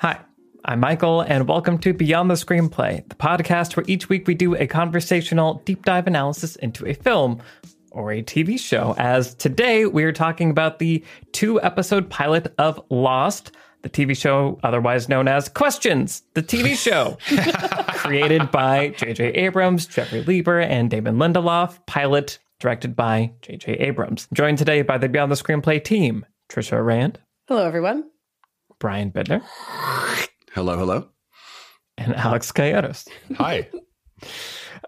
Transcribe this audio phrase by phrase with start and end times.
[0.00, 0.18] Hi,
[0.64, 4.54] I'm Michael, and welcome to Beyond the Screenplay, the podcast where each week we do
[4.56, 7.42] a conversational deep dive analysis into a film
[7.90, 8.94] or a TV show.
[8.96, 13.52] As today we are talking about the two episode pilot of Lost,
[13.82, 17.18] the TV show otherwise known as Questions, the TV show,
[17.98, 19.32] created by J.J.
[19.32, 23.72] Abrams, Jeffrey Lieber, and Damon Lindelof, pilot directed by J.J.
[23.74, 24.28] Abrams.
[24.32, 28.04] Joined today by the Beyond the Screenplay team, Trisha Rand, Hello, everyone.
[28.80, 29.42] Brian Bittner,
[30.52, 31.08] Hello, hello.
[31.96, 33.06] and Alex Coyotes.
[33.36, 33.68] Hi.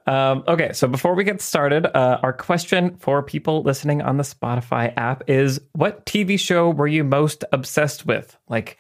[0.05, 4.24] Um, okay, so before we get started, uh, our question for people listening on the
[4.24, 8.36] Spotify app is what TV show were you most obsessed with?
[8.48, 8.78] Like,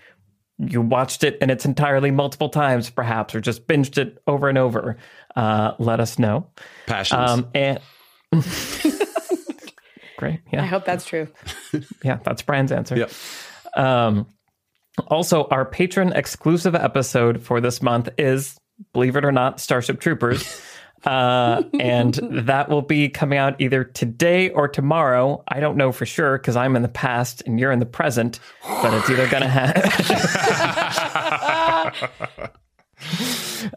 [0.58, 4.58] you watched it in its entirely multiple times, perhaps, or just binged it over and
[4.58, 4.96] over.
[5.36, 6.48] Uh, let us know.
[6.86, 7.30] Passions.
[7.30, 7.78] Um, and
[10.18, 10.40] great.
[10.52, 10.62] Yeah.
[10.62, 11.28] I hope that's true.
[12.04, 12.18] Yeah.
[12.24, 12.96] That's Brian's answer.
[12.96, 13.12] yep.
[13.76, 14.26] Um,
[15.08, 18.56] also, our patron exclusive episode for this month is,
[18.92, 20.60] believe it or not, Starship Troopers.
[21.04, 25.42] Uh, and that will be coming out either today or tomorrow.
[25.48, 28.38] I don't know for sure because I'm in the past and you're in the present,
[28.62, 29.72] but it's either going to have.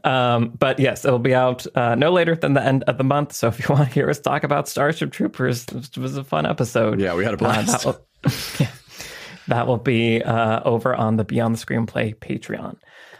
[0.03, 3.33] um, but yes, it'll be out uh, no later than the end of the month.
[3.33, 6.45] So if you want to hear us talk about Starship Troopers, it was a fun
[6.45, 6.99] episode.
[7.01, 7.83] Yeah, we had a Uh, blast.
[7.83, 8.05] that, will,
[8.59, 8.67] yeah,
[9.47, 12.77] that will be uh, over on the Beyond the Screenplay Patreon.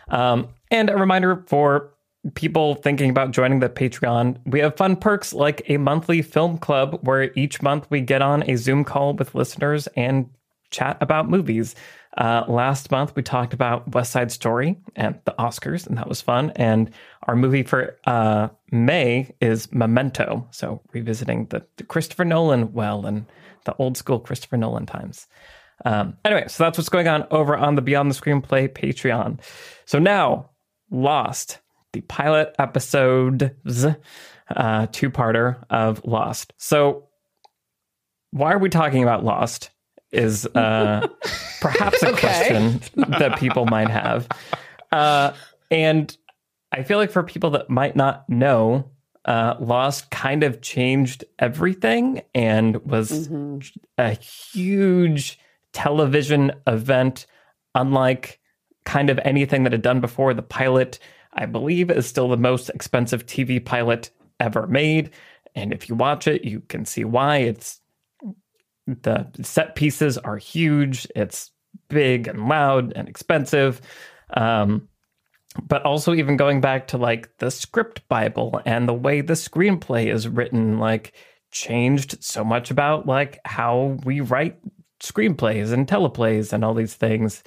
[0.09, 1.92] Um, and a reminder for
[2.34, 7.00] people thinking about joining the Patreon, we have fun perks like a monthly film club
[7.03, 10.30] where each month we get on a Zoom call with listeners and
[10.72, 11.76] chat about movies.
[12.18, 16.22] Uh, last month we talked about West Side Story and the Oscars, and that was
[16.22, 16.52] fun.
[16.56, 16.90] And
[17.23, 23.26] our movie for uh, May is Memento, so revisiting the, the Christopher Nolan well and
[23.66, 25.28] the old school Christopher Nolan times.
[25.84, 29.40] Um, anyway, so that's what's going on over on the Beyond the Screenplay Patreon.
[29.86, 30.52] So now,
[30.90, 31.59] Lost,
[31.94, 33.86] the pilot episodes,
[34.56, 36.53] uh, two parter of Lost.
[36.58, 37.09] So,
[38.31, 39.69] why are we talking about Lost?
[40.12, 41.08] Is uh,
[41.62, 42.19] perhaps a Okay.
[42.22, 42.81] question
[43.19, 44.28] that people might have.
[44.92, 45.34] Uh,
[45.72, 46.16] and
[46.72, 48.92] I feel like for people that might not know,
[49.25, 53.30] uh, Lost kind of changed everything and was
[53.97, 55.40] a huge
[55.75, 57.28] television event,
[57.75, 58.40] unlike
[58.86, 60.34] kind of anything that had done before.
[60.34, 60.97] The pilot,
[61.34, 64.09] I believe, is still the most expensive TV pilot
[64.40, 65.12] ever made.
[65.53, 67.38] And if you watch it, you can see why.
[67.38, 67.81] It's
[68.88, 71.08] the set pieces are huge.
[71.16, 71.52] It's
[71.90, 73.81] big and loud and expensive.
[74.34, 74.88] Um,
[75.62, 80.13] but also even going back to like the script bible and the way the screenplay
[80.13, 81.13] is written like
[81.52, 84.59] changed so much about like how we write
[85.01, 87.44] screenplays and teleplays and all these things.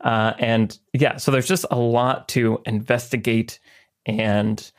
[0.00, 3.60] Uh, and yeah so there's just a lot to investigate
[4.04, 4.72] and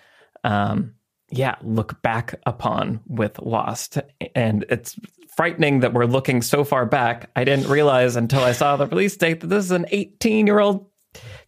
[0.43, 0.93] um,
[1.29, 3.99] yeah look back upon with lost.
[4.35, 4.99] And it's
[5.35, 7.29] frightening that we're looking so far back.
[7.35, 10.59] I didn't realize until i saw the release date that this is an 18 year
[10.59, 10.85] old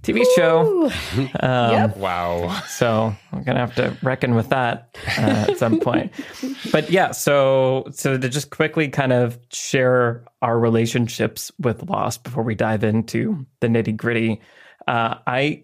[0.03, 0.85] tv show
[1.39, 1.97] um, Yep.
[1.97, 2.61] Wow.
[2.67, 6.11] so I'm gonna have to reckon with that uh, at some point.
[6.71, 12.43] But yeah, so so to just quickly kind of share our relationships with Lost before
[12.43, 14.41] we dive into the nitty gritty.
[14.87, 15.63] Uh, I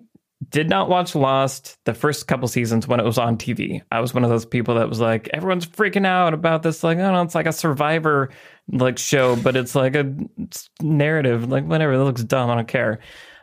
[0.49, 3.83] did not watch Lost the first couple seasons when it was on TV.
[3.91, 6.83] I was one of those people that was like, everyone's freaking out about this.
[6.83, 8.31] Like, oh no, it's like a Survivor
[8.71, 10.15] like show, but it's like a
[10.81, 11.47] narrative.
[11.47, 12.49] Like, whatever, that looks dumb.
[12.49, 12.99] I don't care.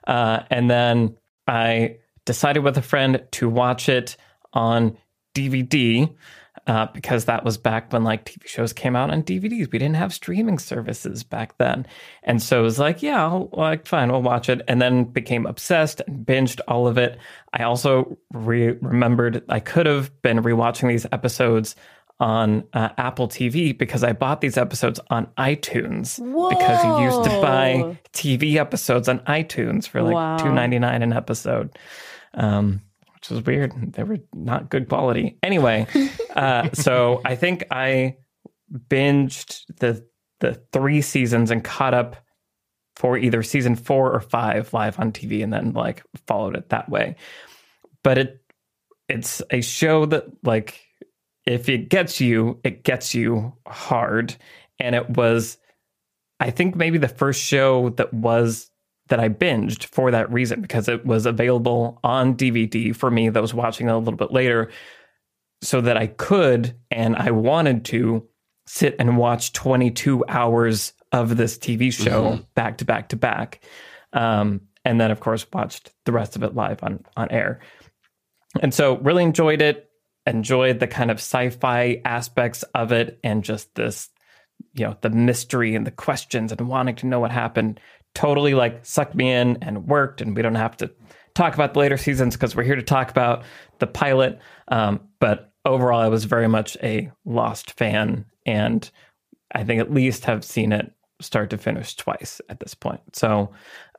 [0.08, 4.16] Uh, and then I decided with a friend to watch it
[4.52, 4.96] on
[5.34, 6.12] DVD
[6.66, 9.70] uh, because that was back when like TV shows came out on DVDs.
[9.70, 11.86] We didn't have streaming services back then,
[12.22, 14.62] and so it was like, yeah, I'll, like fine, we'll watch it.
[14.66, 17.18] And then became obsessed and binged all of it.
[17.52, 21.76] I also re- remembered I could have been rewatching these episodes
[22.20, 26.48] on uh, Apple TV because I bought these episodes on iTunes Whoa.
[26.48, 30.36] because you used to buy TV episodes on iTunes for like Wow.
[30.38, 31.78] two ninety nine an episode,
[32.34, 32.82] um,
[33.14, 33.92] which was weird.
[33.92, 35.38] They were not good quality.
[35.42, 35.86] Anyway,
[36.34, 38.16] uh, so I think I
[38.72, 40.04] binged the
[40.40, 42.16] the three seasons and caught up
[42.96, 46.88] for either season four or five live on TV, and then like followed it that
[46.88, 47.14] way.
[48.02, 48.40] But it
[49.08, 50.80] it's a show that like
[51.48, 54.36] if it gets you, it gets you hard,
[54.78, 55.58] and it was.
[56.40, 58.70] I think maybe the first show that was
[59.08, 63.40] that I binged for that reason because it was available on DVD for me that
[63.40, 64.70] was watching it a little bit later
[65.62, 68.28] so that I could and I wanted to
[68.66, 73.64] sit and watch 22 hours of this TV show back to back to back.
[74.12, 77.60] Um, and then of course watched the rest of it live on on air.
[78.60, 79.87] And so really enjoyed it,
[80.28, 84.10] enjoyed the kind of sci-fi aspects of it and just this
[84.74, 87.80] you know, the mystery and the questions and wanting to know what happened
[88.14, 90.90] totally like sucked me in and worked and we don't have to
[91.34, 93.44] talk about the later seasons because we're here to talk about
[93.78, 94.38] the pilot.
[94.68, 98.90] Um, but overall, I was very much a Lost fan, and
[99.54, 103.00] I think at least have seen it start to finish twice at this point.
[103.14, 103.52] So,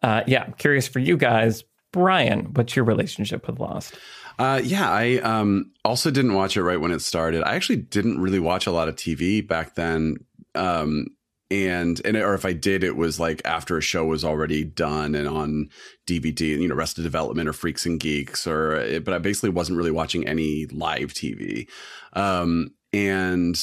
[0.03, 1.63] uh, yeah, curious for you guys.
[1.91, 3.97] Brian, what's your relationship with Lost?
[4.39, 7.43] Uh, yeah, I um, also didn't watch it right when it started.
[7.43, 10.15] I actually didn't really watch a lot of TV back then.
[10.55, 11.07] Um,
[11.51, 15.13] and and or if I did, it was like after a show was already done
[15.13, 15.69] and on
[16.07, 19.91] DVD, you know, Arrested Development or Freaks and Geeks, or but I basically wasn't really
[19.91, 21.67] watching any live TV.
[22.13, 23.59] Um, and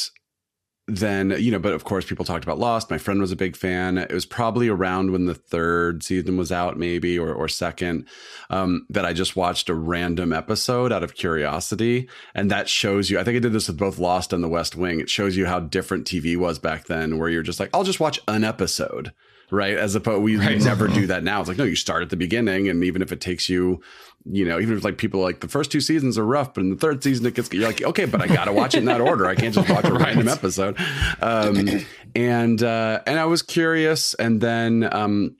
[0.89, 3.57] then you know but of course people talked about lost my friend was a big
[3.57, 8.07] fan it was probably around when the third season was out maybe or, or second
[8.51, 13.19] um, that i just watched a random episode out of curiosity and that shows you
[13.19, 15.47] i think i did this with both lost and the west wing it shows you
[15.47, 19.13] how different tv was back then where you're just like i'll just watch an episode
[19.51, 19.77] right?
[19.77, 20.61] As opposed, we right.
[20.61, 21.41] never do that now.
[21.41, 23.81] It's like, no, you start at the beginning, and even if it takes you,
[24.29, 26.71] you know, even if like people like the first two seasons are rough, but in
[26.71, 28.85] the third season it gets, you're like, okay, but I got to watch it in
[28.87, 29.27] that order.
[29.27, 30.07] I can't just watch a right.
[30.07, 30.77] random episode.
[31.21, 31.69] Um,
[32.15, 35.37] and uh, and I was curious, and then um,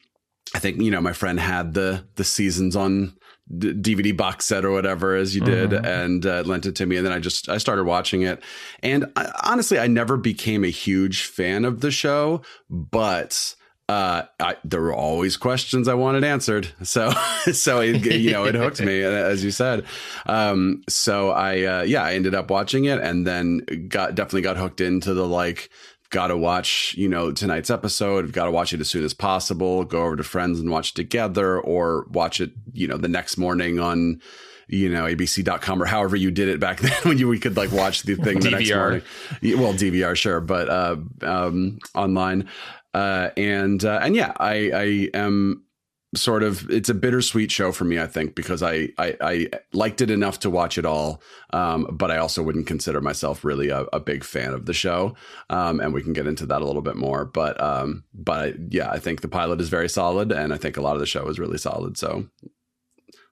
[0.55, 3.15] I think you know my friend had the the seasons on.
[3.49, 5.85] DVD box set or whatever as you did mm-hmm.
[5.85, 8.43] and uh, lent it to me and then I just I started watching it
[8.83, 13.55] and I, honestly I never became a huge fan of the show but
[13.89, 16.69] uh, I, there were always questions I wanted answered.
[16.83, 17.11] So,
[17.53, 19.85] so it, you know, it hooked me, as you said.
[20.27, 24.57] Um, so I, uh, yeah, I ended up watching it, and then got definitely got
[24.57, 25.71] hooked into the like.
[26.11, 28.33] Got to watch, you know, tonight's episode.
[28.33, 29.85] Got to watch it as soon as possible.
[29.85, 33.81] Go over to friends and watch together, or watch it, you know, the next morning
[33.81, 34.21] on
[34.69, 37.71] you know, abc.com or however you did it back then when you we could like
[37.71, 39.03] watch the thing the next morning.
[39.43, 42.49] Well, DVR, sure, but uh, um, online.
[42.97, 45.65] Uh, and uh, and yeah, I I am
[46.15, 50.01] sort of it's a bittersweet show for me i think because I, I i, liked
[50.01, 51.21] it enough to watch it all.
[51.53, 55.15] Um, but i also wouldn't consider myself really a, a big fan of the show.
[55.51, 57.27] Um, and we can get into that a little bit more.
[57.27, 60.81] But um, but yeah i think the pilot is very solid and i think a
[60.81, 61.99] lot of the show is really solid.
[61.99, 62.25] So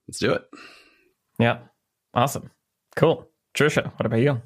[0.07, 0.45] let's do it.
[1.39, 1.61] Yeah.
[2.13, 2.51] Awesome.
[2.97, 3.27] Cool.
[3.55, 4.43] Trisha what about you?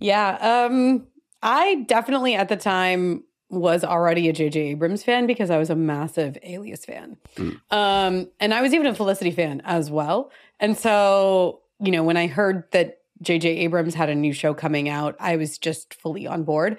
[0.00, 1.06] Yeah um
[1.42, 4.60] i definitely at the time was already a J.J.
[4.60, 7.16] Abrams fan because I was a massive Alias fan.
[7.36, 7.60] Mm.
[7.70, 10.30] Um, and I was even a Felicity fan as well.
[10.58, 13.48] And so, you know, when I heard that J.J.
[13.58, 16.78] Abrams had a new show coming out, I was just fully on board.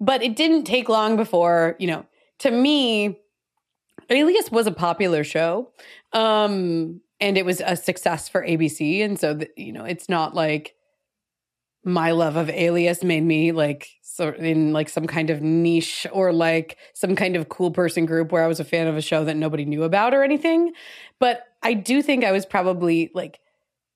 [0.00, 2.06] But it didn't take long before, you know,
[2.40, 3.18] to me,
[4.10, 5.70] Alias was a popular show.
[6.12, 9.04] Um, and it was a success for ABC.
[9.04, 10.74] And so, the, you know, it's not like
[11.84, 13.88] my love of Alias made me like
[14.18, 18.32] so in like some kind of niche or like some kind of cool person group
[18.32, 20.72] where I was a fan of a show that nobody knew about or anything.
[21.20, 23.38] But I do think I was probably like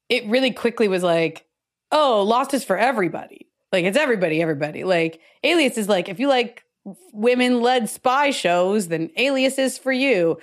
[0.08, 1.44] it really quickly was like,
[1.90, 3.48] oh, Lost is for everybody.
[3.72, 4.84] Like it's everybody, everybody.
[4.84, 6.62] Like Alias is like if you like
[7.12, 10.38] women led spy shows, then Alias is for you.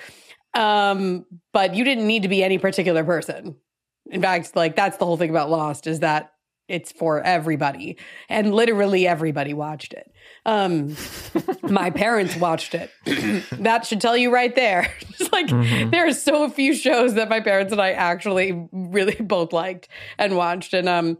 [0.55, 3.55] Um, but you didn't need to be any particular person.
[4.11, 6.33] In fact, like that's the whole thing about Lost is that
[6.69, 7.97] it's for everybody.
[8.29, 10.11] And literally everybody watched it.
[10.45, 10.95] Um
[11.63, 12.91] my parents watched it.
[13.59, 14.91] That should tell you right there.
[15.19, 15.89] It's like mm-hmm.
[15.89, 20.37] there are so few shows that my parents and i actually really both liked and
[20.37, 20.73] watched.
[20.73, 21.17] And um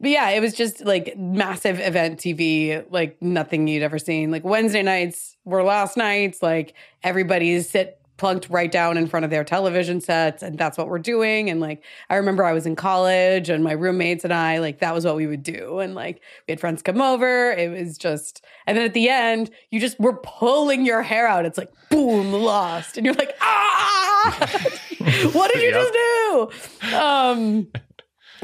[0.00, 4.30] but yeah it was just like massive event tv like nothing you'd ever seen.
[4.30, 6.42] Like wednesday nights were last nights.
[6.42, 10.86] Like everybody's sit plunked right down in front of their television sets and that's what
[10.86, 14.58] we're doing and like i remember i was in college and my roommates and i
[14.58, 17.68] like that was what we would do and like we had friends come over it
[17.68, 21.58] was just and then at the end you just were pulling your hair out it's
[21.58, 24.60] like boom lost and you're like ah
[25.32, 25.82] what did you yep.
[25.82, 27.66] just do um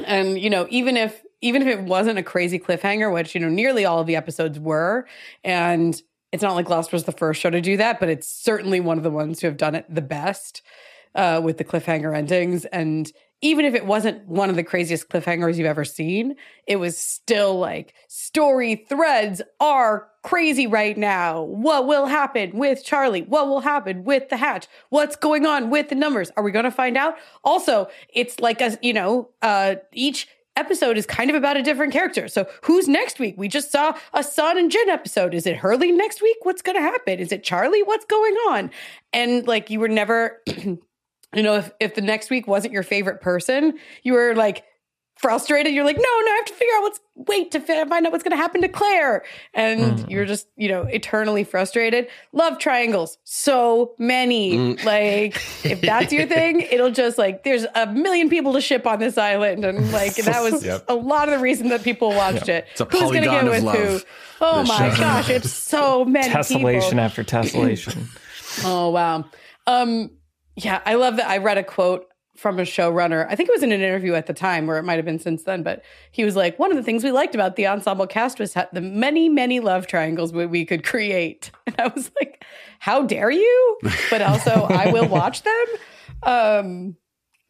[0.04, 3.49] and you know even if even if it wasn't a crazy cliffhanger which you know
[3.49, 5.06] nearly all of the episodes were
[5.44, 8.80] and it's not like Lost was the first show to do that, but it's certainly
[8.80, 10.62] one of the ones who have done it the best
[11.14, 12.64] uh, with the cliffhanger endings.
[12.66, 16.35] And even if it wasn't one of the craziest cliffhangers you've ever seen,
[16.66, 21.42] it was still like story threads are crazy right now.
[21.42, 23.23] What will happen with Charlie?
[23.23, 24.66] What will happen with the hatch?
[24.90, 26.32] What's going on with the numbers?
[26.37, 27.14] Are we going to find out?
[27.44, 30.28] Also, it's like a, you know, uh, each
[30.59, 32.29] episode is kind of about a different character.
[32.29, 33.35] So who's next week?
[33.38, 35.35] We just saw a Sun and Jin episode.
[35.35, 36.37] Is it Hurley next week?
[36.43, 37.19] What's going to happen?
[37.19, 37.83] Is it Charlie?
[37.83, 38.71] What's going on?
[39.12, 40.43] And like you were never
[41.35, 44.65] you know, if if the next week wasn't your favorite person, you were like
[45.19, 45.73] frustrated.
[45.73, 48.23] You're like, no, no, I have to figure out what's wait to find out what's
[48.23, 50.11] going to happen to Claire, and mm.
[50.11, 52.09] you're just you know eternally frustrated.
[52.33, 54.57] Love triangles, so many.
[54.57, 54.85] Mm.
[54.85, 58.99] Like if that's your thing, it'll just like there's a million people to ship on
[58.99, 60.85] this island, and like that was yep.
[60.89, 62.65] a lot of the reason that people watched yep.
[62.65, 62.69] it.
[62.73, 64.01] It's a Who's going to get with love, who?
[64.41, 65.01] Oh my show.
[65.01, 67.01] gosh, it's so many tessellation people.
[67.01, 68.07] after tessellation.
[68.65, 69.25] oh wow.
[69.67, 70.11] Um,
[70.57, 71.29] yeah, I love that.
[71.29, 72.08] I read a quote
[72.38, 73.26] from a showrunner.
[73.28, 75.18] I think it was in an interview at the time, or it might have been
[75.18, 75.64] since then.
[75.64, 78.54] But he was like, one of the things we liked about the ensemble cast was
[78.73, 81.50] the many, many love triangles we, we could create.
[81.66, 82.45] And I was like,
[82.78, 83.78] how dare you?
[84.09, 85.66] But also, I will watch them.
[86.23, 86.97] Um,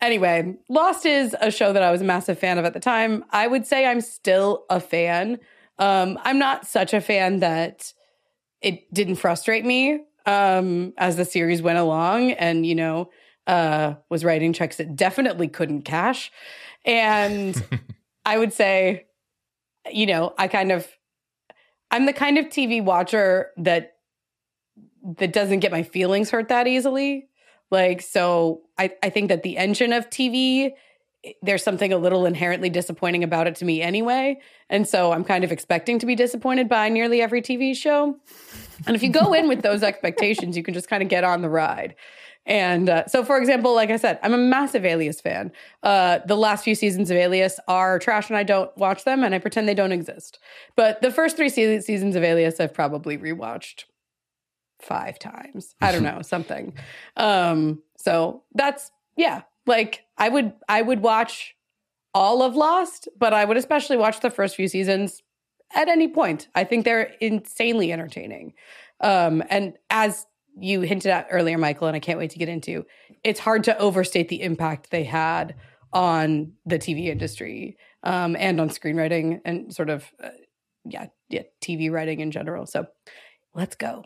[0.00, 3.24] anyway, Lost is a show that I was a massive fan of at the time.
[3.30, 5.38] I would say I'm still a fan.
[5.78, 7.92] Um, I'm not such a fan that
[8.60, 13.10] it didn't frustrate me um, as the series went along, and you know
[13.48, 16.30] uh, was writing checks that definitely couldn't cash.
[16.84, 17.60] And
[18.24, 19.06] I would say,
[19.90, 20.86] you know, I kind of,
[21.90, 23.94] I'm the kind of TV watcher that
[25.16, 27.28] that doesn't get my feelings hurt that easily.
[27.70, 30.72] Like, so I, I think that the engine of TV,
[31.40, 34.40] there's something a little inherently disappointing about it to me anyway.
[34.68, 38.16] And so I'm kind of expecting to be disappointed by nearly every TV show.
[38.86, 41.40] And if you go in with those expectations, you can just kind of get on
[41.40, 41.94] the ride.
[42.48, 45.52] And uh, so, for example, like I said, I'm a massive Alias fan.
[45.82, 49.34] Uh, the last few seasons of Alias are trash, and I don't watch them, and
[49.34, 50.38] I pretend they don't exist.
[50.74, 53.84] But the first three se- seasons of Alias, I've probably rewatched
[54.80, 55.74] five times.
[55.82, 56.72] I don't know something.
[57.18, 59.42] Um, so that's yeah.
[59.66, 61.54] Like I would, I would watch
[62.14, 65.22] all of Lost, but I would especially watch the first few seasons
[65.74, 66.48] at any point.
[66.54, 68.54] I think they're insanely entertaining.
[69.00, 70.26] Um, and as
[70.60, 72.84] you hinted at earlier, Michael, and I can't wait to get into.
[73.24, 75.54] It's hard to overstate the impact they had
[75.92, 80.30] on the TV industry um, and on screenwriting and sort of, uh,
[80.84, 82.66] yeah, yeah, TV writing in general.
[82.66, 82.86] So
[83.54, 84.04] let's go.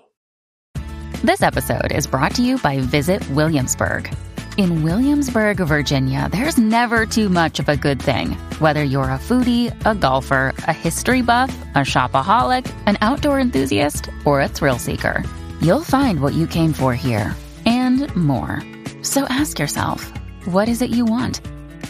[1.23, 4.13] This episode is brought to you by Visit Williamsburg.
[4.59, 8.33] In Williamsburg, Virginia, there's never too much of a good thing.
[8.59, 14.41] Whether you're a foodie, a golfer, a history buff, a shopaholic, an outdoor enthusiast, or
[14.41, 15.25] a thrill seeker
[15.63, 18.61] You'll find what you came for here and more.
[19.03, 20.13] So ask yourself,
[20.47, 21.41] what is it you want?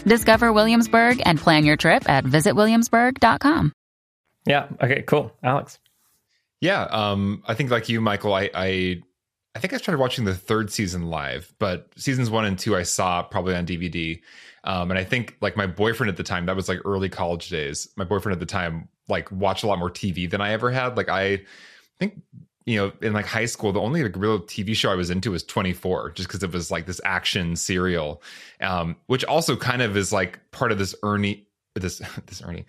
[0.05, 3.73] Discover Williamsburg and plan your trip at visitwilliamsburg.com.
[4.45, 4.67] Yeah.
[4.79, 5.01] Okay.
[5.01, 5.35] Cool.
[5.41, 5.79] Alex.
[6.61, 6.83] Yeah.
[6.83, 7.41] Um.
[7.47, 8.35] I think like you, Michael.
[8.35, 9.01] I I
[9.55, 12.83] I think I started watching the third season live, but seasons one and two I
[12.83, 14.21] saw probably on DVD.
[14.65, 17.49] Um, and I think like my boyfriend at the time, that was like early college
[17.49, 17.89] days.
[17.95, 20.95] My boyfriend at the time like watched a lot more TV than I ever had.
[20.95, 21.41] Like I
[21.97, 22.21] think
[22.65, 25.31] you know, in like high school, the only like real TV show I was into
[25.31, 28.21] was 24, just because it was like this action serial,
[28.61, 32.65] um, which also kind of is like part of this Ernie, this this Ernie,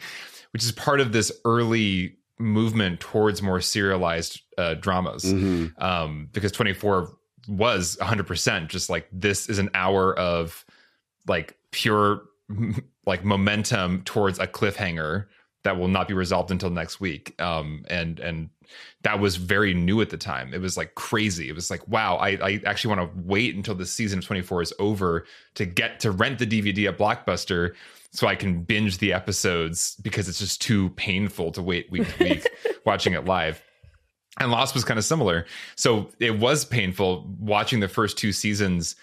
[0.53, 5.83] which is part of this early movement towards more serialized uh, dramas, mm-hmm.
[5.83, 10.65] um, because 24 was 100% just like this is an hour of
[11.27, 12.23] like pure
[13.07, 15.27] like momentum towards a cliffhanger
[15.65, 17.41] that will not be resolved until next week.
[17.41, 18.51] Um, and and
[19.03, 20.55] that was very new at the time.
[20.55, 21.49] It was like crazy.
[21.49, 24.63] It was like, wow, I, I actually want to wait until the season of 24
[24.63, 27.75] is over to get to rent the DVD at Blockbuster
[28.13, 32.25] so I can binge the episodes because it's just too painful to wait week to
[32.25, 32.49] week
[32.87, 33.63] watching it live.
[34.39, 35.47] And Lost was kind of similar.
[35.77, 38.97] So it was painful watching the first two seasons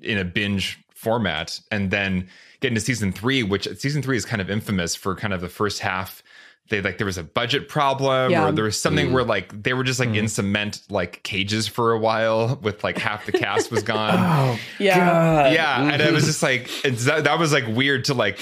[0.00, 2.28] in a binge format and then
[2.60, 5.48] getting to season three, which season three is kind of infamous for kind of the
[5.48, 6.22] first half.
[6.68, 8.46] They like there was a budget problem yeah.
[8.48, 9.12] or there was something mm.
[9.12, 10.16] where like they were just like mm.
[10.16, 14.14] in cement like cages for a while with like half the cast was gone.
[14.18, 14.98] oh, yeah.
[14.98, 15.52] God.
[15.52, 15.78] Yeah.
[15.78, 15.90] Mm-hmm.
[15.90, 18.40] And it was just like that, that was like weird to like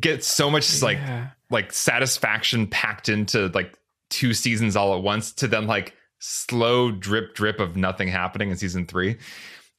[0.00, 1.28] get so much like yeah.
[1.50, 3.78] like satisfaction packed into like
[4.10, 8.56] two seasons all at once to then like slow drip drip of nothing happening in
[8.56, 9.18] season three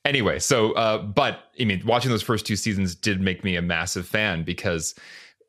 [0.06, 3.62] anyway, so uh, but I mean, watching those first two seasons did make me a
[3.62, 4.96] massive fan because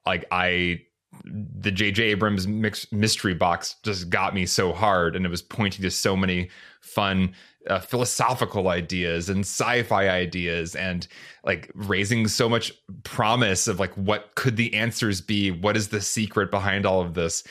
[0.07, 0.83] like I
[1.25, 2.03] the J.J.
[2.05, 6.17] Abrams mix, mystery box just got me so hard, and it was pointing to so
[6.17, 7.35] many fun
[7.69, 11.07] uh, philosophical ideas and sci-fi ideas, and
[11.45, 15.51] like raising so much promise of like what could the answers be?
[15.51, 17.45] What is the secret behind all of this?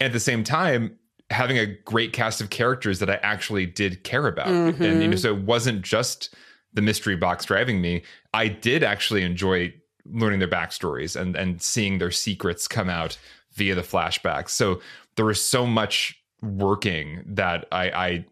[0.00, 0.96] And at the same time,
[1.30, 4.82] having a great cast of characters that I actually did care about, mm-hmm.
[4.82, 6.34] and you know, so it wasn't just
[6.72, 8.02] the mystery box driving me,
[8.34, 9.74] I did actually enjoy
[10.12, 13.18] learning their backstories and and seeing their secrets come out
[13.52, 14.50] via the flashbacks.
[14.50, 14.80] So
[15.16, 18.24] there was so much working that I, I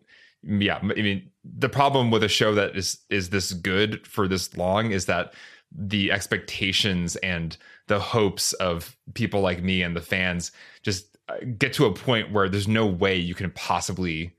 [0.42, 4.56] yeah, I mean, the problem with a show that is is this good for this
[4.56, 5.34] long is that
[5.72, 7.56] the expectations and
[7.88, 10.52] the hopes of people like me and the fans
[10.82, 14.32] just uh, get to a point where there's no way you can possibly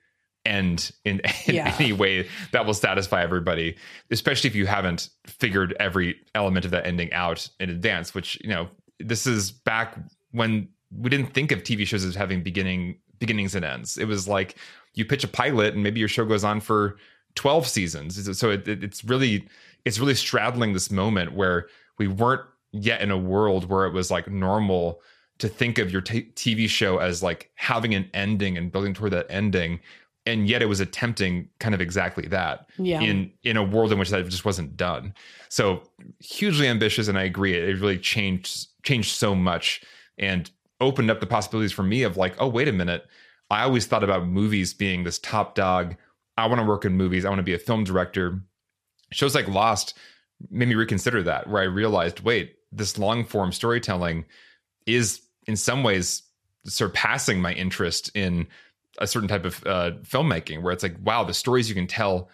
[0.48, 1.76] end in, in Yeah.
[1.80, 3.76] any way that will satisfy everybody
[4.12, 8.50] especially if you haven't figured every element of that ending out in advance which you
[8.50, 8.68] know
[9.00, 9.96] this is back
[10.32, 14.28] when we didn't think of tv shows as having beginning beginnings and ends it was
[14.28, 14.56] like
[14.94, 16.98] you pitch a pilot and maybe your show goes on for
[17.36, 19.48] 12 seasons so it, it- it's really
[19.86, 22.42] it's really straddling this moment where we weren't
[22.74, 25.02] yet in a world where it was like normal
[25.40, 29.12] to think of your t- TV show as like having an ending and building toward
[29.14, 29.80] that ending
[30.28, 33.02] and yet it was attempting kind of exactly that Yeah.
[33.02, 35.14] in in a world in which that just wasn't done.
[35.50, 35.82] So
[36.20, 39.82] hugely ambitious and i agree it, it really changed changed so much
[40.20, 43.06] and opened up the possibilities for me of like oh wait a minute.
[43.50, 45.96] I always thought about movies being this top dog.
[46.38, 47.24] I want to work in movies.
[47.26, 48.42] I want to be a film director.
[49.12, 49.98] Shows like lost
[50.52, 54.24] made me reconsider that where i realized wait this long form storytelling
[54.86, 56.22] is in some ways
[56.66, 58.46] surpassing my interest in
[59.00, 62.30] a certain type of uh, filmmaking where it's like wow the stories you can tell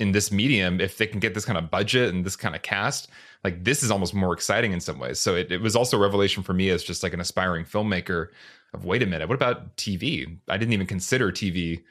[0.00, 2.62] in this medium if they can get this kind of budget and this kind of
[2.62, 3.08] cast
[3.44, 6.00] like this is almost more exciting in some ways so it, it was also a
[6.00, 8.28] revelation for me as just like an aspiring filmmaker
[8.72, 11.82] of wait a minute what about tv i didn't even consider tv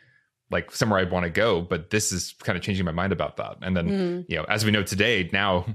[0.52, 3.38] like somewhere i'd want to go but this is kind of changing my mind about
[3.38, 4.26] that and then Mm.
[4.28, 5.66] you know as we know today now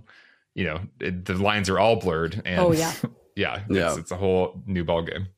[0.55, 2.93] you know it, the lines are all blurred and Oh, yeah.
[3.37, 3.89] yeah Yeah.
[3.91, 5.29] It's, it's a whole new ball game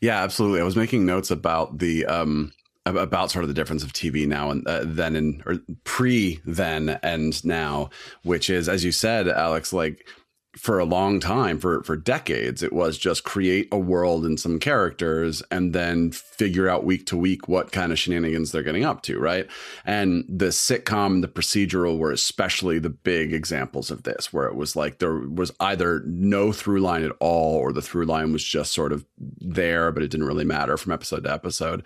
[0.00, 0.60] Yeah, absolutely.
[0.60, 2.52] I was making notes about the um
[2.86, 6.98] about sort of the difference of TV now and uh, then and or pre then
[7.02, 7.90] and now,
[8.22, 10.08] which is as you said, Alex, like
[10.56, 14.58] for a long time, for for decades, it was just create a world and some
[14.58, 19.02] characters, and then figure out week to week what kind of shenanigans they're getting up
[19.02, 19.46] to, right?
[19.84, 24.74] And the sitcom, the procedural, were especially the big examples of this, where it was
[24.74, 28.72] like there was either no through line at all, or the through line was just
[28.72, 31.84] sort of there, but it didn't really matter from episode to episode.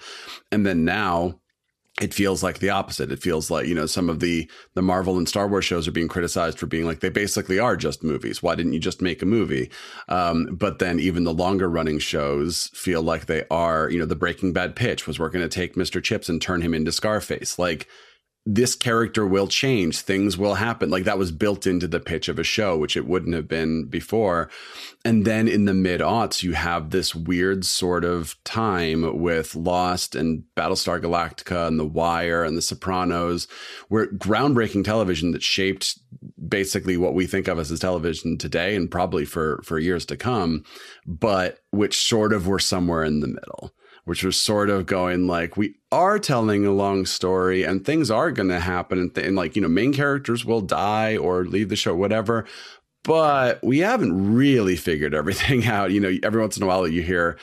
[0.51, 1.41] And then now
[2.01, 3.13] it feels like the opposite.
[3.13, 5.93] It feels like, you know, some of the the Marvel and Star Wars shows are
[5.93, 8.43] being criticized for being like they basically are just movies.
[8.43, 9.71] Why didn't you just make a movie?
[10.09, 14.17] Um, but then even the longer running shows feel like they are, you know, the
[14.17, 16.03] Breaking Bad pitch was we're going to take Mr.
[16.03, 17.59] Chips and turn him into Scarface.
[17.59, 17.89] Like
[18.45, 20.91] this character will change, things will happen.
[20.91, 23.85] Like that was built into the pitch of a show, which it wouldn't have been
[23.85, 24.51] before.
[25.05, 30.17] And then in the mid aughts, you have this weird sort of time with Lost
[30.17, 33.47] and Battlestar Galactica and The Wire and The Sopranos,
[33.89, 35.99] where groundbreaking television that shaped
[36.49, 40.65] basically what we think of as television today and probably for for years to come,
[41.07, 43.73] but which sort of were somewhere in the middle
[44.05, 48.31] which was sort of going like we are telling a long story and things are
[48.33, 51.69] going to happen and, th- and like you know main characters will die or leave
[51.69, 52.45] the show whatever.
[53.05, 55.91] But we haven't really figured everything out.
[55.93, 57.39] You know every once in a while you hear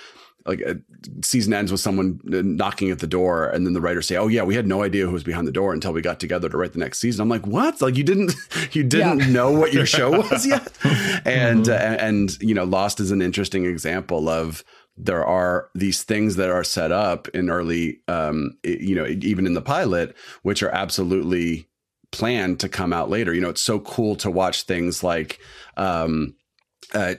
[0.46, 0.78] like a
[1.24, 4.42] season ends with someone knocking at the door and then the writers say oh yeah
[4.42, 6.74] we had no idea who was behind the door until we got together to write
[6.74, 7.22] the next season.
[7.22, 7.82] I'm like what?
[7.82, 8.34] Like you didn't
[8.72, 9.28] you didn't Yeah.
[9.28, 10.68] know what your show was yet?
[11.26, 14.64] And uh, and you know lost is an interesting example of
[15.02, 19.54] there are these things that are set up in early um you know even in
[19.54, 21.66] the pilot which are absolutely
[22.12, 23.34] planned to come out later.
[23.34, 25.40] You know it's so cool to watch things like
[25.78, 26.36] um
[26.94, 27.16] uh,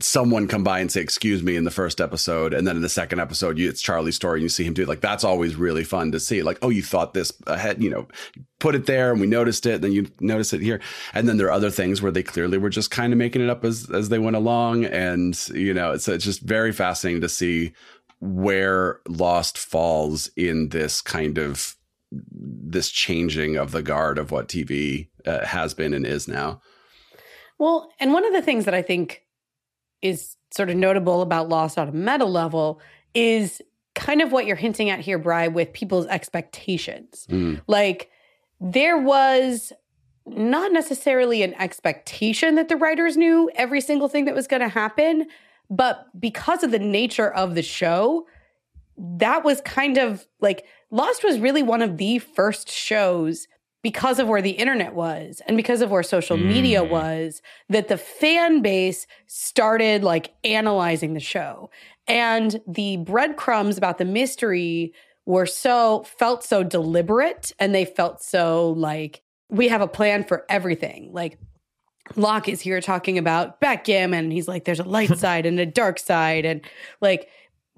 [0.00, 2.88] someone come by and say "excuse me" in the first episode, and then in the
[2.88, 4.88] second episode, you, it's Charlie's story, and you see him do it.
[4.88, 6.42] Like that's always really fun to see.
[6.42, 8.06] Like, oh, you thought this ahead, you know,
[8.58, 9.76] put it there, and we noticed it.
[9.76, 10.80] And then you notice it here,
[11.14, 13.50] and then there are other things where they clearly were just kind of making it
[13.50, 17.28] up as as they went along, and you know, it's it's just very fascinating to
[17.28, 17.72] see
[18.20, 21.76] where Lost falls in this kind of
[22.10, 26.60] this changing of the guard of what TV uh, has been and is now.
[27.58, 29.22] Well, and one of the things that I think
[30.02, 32.80] is sort of notable about Lost on a meta level
[33.14, 33.62] is
[33.94, 37.26] kind of what you're hinting at here, Bri, with people's expectations.
[37.30, 37.62] Mm.
[37.66, 38.10] Like
[38.60, 39.72] there was
[40.26, 44.68] not necessarily an expectation that the writers knew every single thing that was going to
[44.68, 45.26] happen,
[45.70, 48.26] but because of the nature of the show,
[48.98, 53.48] that was kind of like Lost was really one of the first shows
[53.86, 56.90] because of where the internet was and because of where social media Mm.
[56.90, 61.70] was that the fan base started like analyzing the show
[62.08, 64.92] and the breadcrumbs about the mystery
[65.24, 70.44] were so felt so deliberate and they felt so like we have a plan for
[70.48, 71.38] everything like
[72.16, 74.24] Locke is here talking about backgammon.
[74.24, 76.44] And he's like, there's a light side and a dark side.
[76.44, 76.60] And
[77.00, 77.28] like,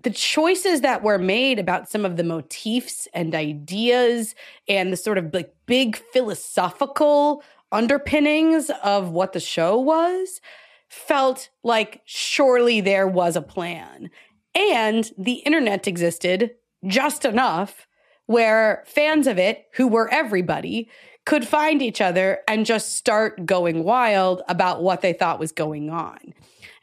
[0.02, 4.34] the choices that were made about some of the motifs and ideas
[4.68, 10.40] and the sort of like big philosophical underpinnings of what the show was
[10.88, 14.10] felt like surely there was a plan.
[14.54, 16.52] And the internet existed
[16.86, 17.86] just enough
[18.26, 20.88] where fans of it, who were everybody,
[21.26, 25.90] could find each other and just start going wild about what they thought was going
[25.90, 26.32] on.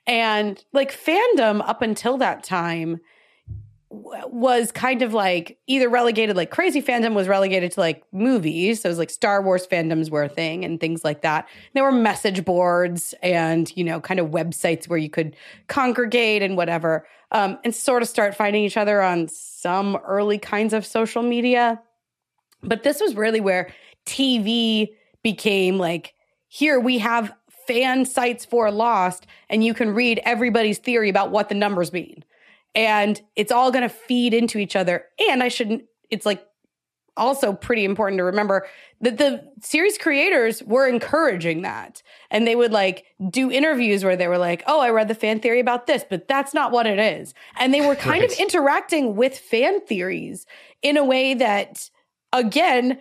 [0.06, 3.00] And like fandom up until that time
[4.28, 8.82] was kind of like either relegated like crazy fandom was relegated to like movies.
[8.82, 11.48] So it was like star wars fandoms were a thing and things like that.
[11.74, 15.36] There were message boards and you know kind of websites where you could
[15.68, 20.74] congregate and whatever um, and sort of start finding each other on some early kinds
[20.74, 21.82] of social media.
[22.62, 23.72] But this was really where
[24.06, 24.88] tv
[25.24, 26.14] became like
[26.48, 27.34] here we have
[27.66, 32.24] fan sites for lost and you can read everybody's theory about what the numbers mean
[32.76, 35.06] and it's all going to feed into each other.
[35.30, 36.46] And I shouldn't, it's like
[37.18, 38.68] also pretty important to remember
[39.00, 42.04] that the series creators were encouraging that.
[42.30, 45.40] And they would like do interviews where they were like, oh, I read the fan
[45.40, 47.34] theory about this, but that's not what it is.
[47.58, 48.32] And they were kind right.
[48.32, 50.46] of interacting with fan theories
[50.82, 51.90] in a way that,
[52.34, 53.00] again,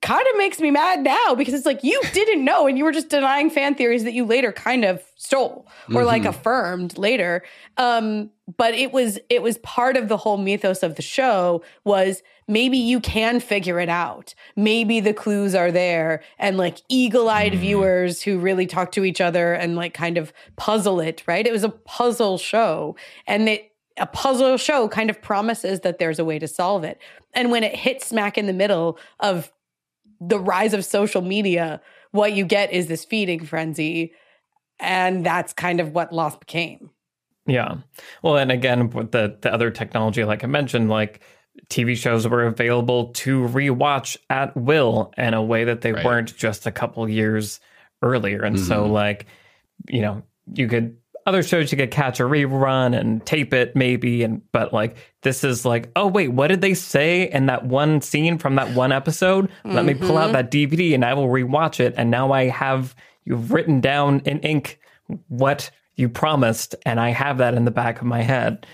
[0.00, 2.92] kind of makes me mad now because it's like you didn't know and you were
[2.92, 6.06] just denying fan theories that you later kind of stole or mm-hmm.
[6.06, 7.42] like affirmed later
[7.78, 12.22] um but it was it was part of the whole mythos of the show was
[12.46, 17.60] maybe you can figure it out maybe the clues are there and like eagle-eyed mm-hmm.
[17.60, 21.52] viewers who really talk to each other and like kind of puzzle it right it
[21.52, 22.94] was a puzzle show
[23.26, 26.98] and it a puzzle show kind of promises that there's a way to solve it.
[27.34, 29.52] And when it hits smack in the middle of
[30.28, 31.80] the rise of social media,
[32.10, 34.12] what you get is this feeding frenzy.
[34.78, 36.90] And that's kind of what Lost became.
[37.46, 37.76] Yeah.
[38.22, 41.20] Well, and again, with the, the other technology, like I mentioned, like
[41.68, 46.04] TV shows were available to rewatch at will in a way that they right.
[46.04, 47.60] weren't just a couple years
[48.00, 48.42] earlier.
[48.42, 48.64] And mm-hmm.
[48.66, 49.26] so, like,
[49.88, 50.22] you know,
[50.54, 54.72] you could other shows you could catch a rerun and tape it maybe and but
[54.72, 58.56] like this is like oh wait what did they say in that one scene from
[58.56, 59.72] that one episode mm-hmm.
[59.72, 60.34] let me pull out mm-hmm.
[60.34, 64.40] that dvd and i will rewatch it and now i have you've written down in
[64.40, 64.80] ink
[65.28, 68.66] what you promised and i have that in the back of my head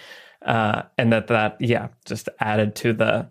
[0.43, 3.29] uh, and that that yeah just added to the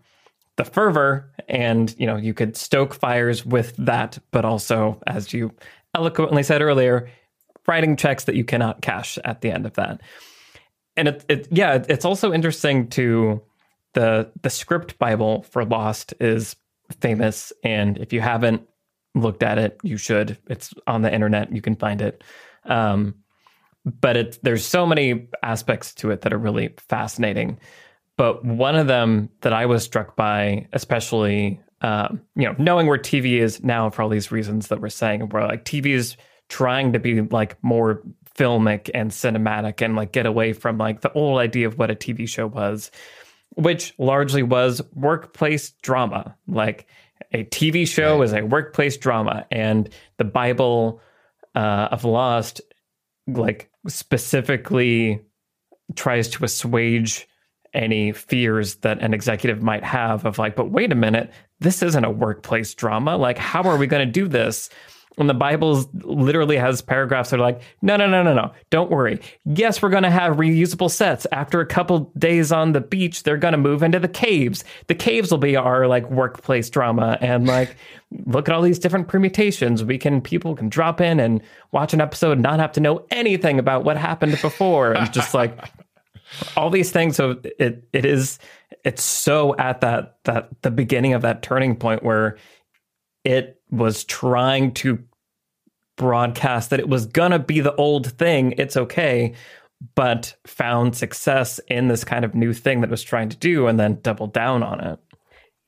[0.58, 5.52] the fervor and you know you could stoke fires with that but also as you
[5.96, 7.10] eloquently said earlier
[7.68, 10.02] writing checks that you cannot cash at the end of that.
[10.96, 13.42] And it, it yeah, it's also interesting to
[13.94, 16.56] the the script Bible for Lost is
[17.02, 18.68] famous, and if you haven't
[19.14, 20.38] looked at it, you should.
[20.48, 22.24] It's on the internet; you can find it.
[22.66, 23.16] Um,
[23.86, 27.60] but it, there's so many aspects to it that are really fascinating.
[28.18, 32.98] But one of them that I was struck by, especially um, you know, knowing where
[32.98, 36.18] TV is now for all these reasons that we're saying, where like TV is
[36.50, 38.02] trying to be like more
[38.36, 41.96] filmic and cinematic and like get away from like the old idea of what a
[41.96, 42.92] TV show was,
[43.56, 46.36] which largely was workplace drama.
[46.48, 46.88] Like
[47.34, 48.26] a TV show right.
[48.26, 51.02] is a workplace drama, and the Bible
[51.56, 52.62] uh, of Lost,
[53.28, 55.22] like specifically
[55.96, 57.28] tries to assuage
[57.74, 62.06] any fears that an executive might have of like, but wait a minute, this isn't
[62.06, 63.18] a workplace drama.
[63.18, 64.70] Like, how are we going to do this?
[65.18, 68.92] And the Bible literally has paragraphs that are like, no, no, no, no, no, don't
[68.92, 69.20] worry.
[69.46, 71.26] Yes, we're going to have reusable sets.
[71.32, 74.64] After a couple days on the beach, they're going to move into the caves.
[74.86, 77.18] The caves will be our like workplace drama.
[77.20, 77.76] And like,
[78.26, 79.84] look at all these different permutations.
[79.84, 83.58] We can, people can drop in and watch an episode, not have to know anything
[83.58, 84.94] about what happened before.
[84.94, 85.58] And just like
[86.56, 87.16] all these things.
[87.16, 88.38] So it, it is,
[88.84, 92.38] it's so at that, that the beginning of that turning point where
[93.24, 95.04] it was trying to
[95.98, 98.54] broadcast that it was gonna be the old thing.
[98.58, 99.34] It's okay,
[99.96, 103.80] but found success in this kind of new thing that was trying to do, and
[103.80, 105.00] then doubled down on it.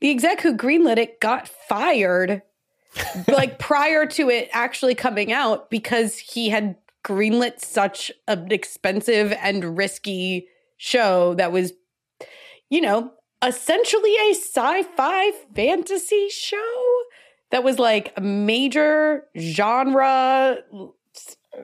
[0.01, 2.41] The exec who greenlit it got fired,
[3.27, 9.77] like prior to it actually coming out, because he had greenlit such an expensive and
[9.77, 11.73] risky show that was,
[12.69, 13.12] you know,
[13.43, 17.03] essentially a sci-fi fantasy show
[17.51, 20.89] that was like a major genre like,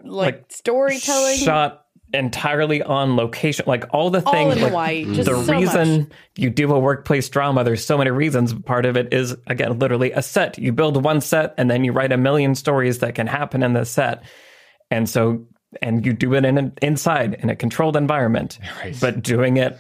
[0.04, 5.04] like storytelling shot entirely on location like all the things all in like, Hawaii.
[5.04, 6.10] the so reason much.
[6.38, 10.12] you do a workplace drama there's so many reasons part of it is again literally
[10.12, 13.28] a set you build one set and then you write a million stories that can
[13.28, 14.24] happen in the set
[14.92, 15.46] and so
[15.82, 18.60] and you do it in an, inside in a controlled environment.
[18.82, 18.98] Right.
[19.00, 19.78] But doing it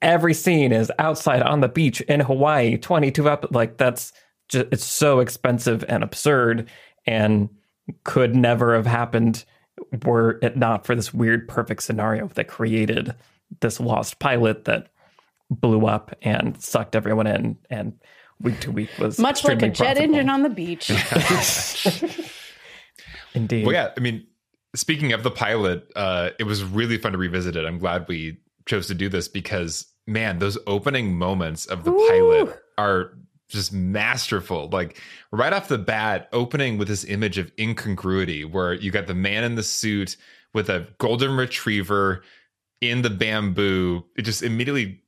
[0.00, 4.12] every scene is outside on the beach in Hawaii, 22 up like that's
[4.48, 6.68] just it's so expensive and absurd
[7.06, 7.48] and
[8.04, 9.44] could never have happened
[10.04, 13.14] were it not for this weird perfect scenario that created
[13.60, 14.88] this lost pilot that
[15.50, 17.94] blew up and sucked everyone in and
[18.40, 20.14] week to week was Much like a jet profitable.
[20.14, 20.90] engine on the beach.
[23.34, 23.66] Indeed.
[23.66, 23.90] Well, yeah.
[23.96, 24.26] I mean,
[24.74, 27.64] speaking of the pilot, uh, it was really fun to revisit it.
[27.64, 32.60] I'm glad we chose to do this because, man, those opening moments of the pilot
[32.76, 34.68] are just masterful.
[34.70, 35.00] Like
[35.32, 39.44] right off the bat, opening with this image of incongruity, where you got the man
[39.44, 40.16] in the suit
[40.54, 42.22] with a golden retriever
[42.80, 44.04] in the bamboo.
[44.16, 45.02] It just immediately.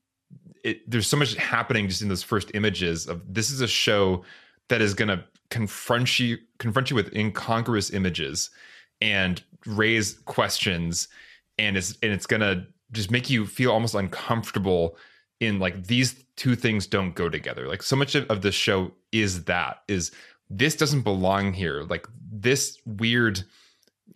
[0.62, 4.24] It, there's so much happening just in those first images of this is a show
[4.68, 8.50] that is going to confront you confront you with incongruous images
[9.00, 11.09] and raise questions
[11.59, 14.96] and it's and it's going to just make you feel almost uncomfortable
[15.40, 18.92] in like these two things don't go together like so much of, of the show
[19.12, 20.12] is that is
[20.48, 23.42] this doesn't belong here like this weird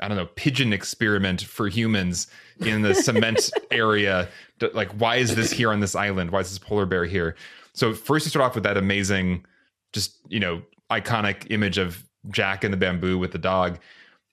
[0.01, 2.27] I don't know, pigeon experiment for humans
[2.61, 4.29] in the cement area.
[4.73, 6.31] Like, why is this here on this island?
[6.31, 7.37] Why is this polar bear here?
[7.75, 9.45] So first you start off with that amazing,
[9.93, 13.79] just you know, iconic image of Jack in the bamboo with the dog.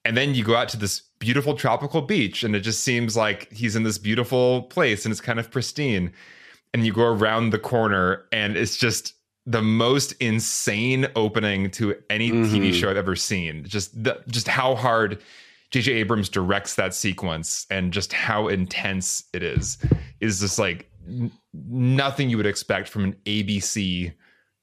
[0.04, 3.52] And then you go out to this beautiful tropical beach, and it just seems like
[3.52, 6.12] he's in this beautiful place and it's kind of pristine.
[6.74, 12.30] And you go around the corner, and it's just the most insane opening to any
[12.30, 12.72] TV mm-hmm.
[12.72, 13.64] show I've ever seen.
[13.64, 15.20] Just the, just how hard
[15.72, 19.78] JJ Abrams directs that sequence and just how intense it is
[20.20, 24.12] is just like n- nothing you would expect from an ABC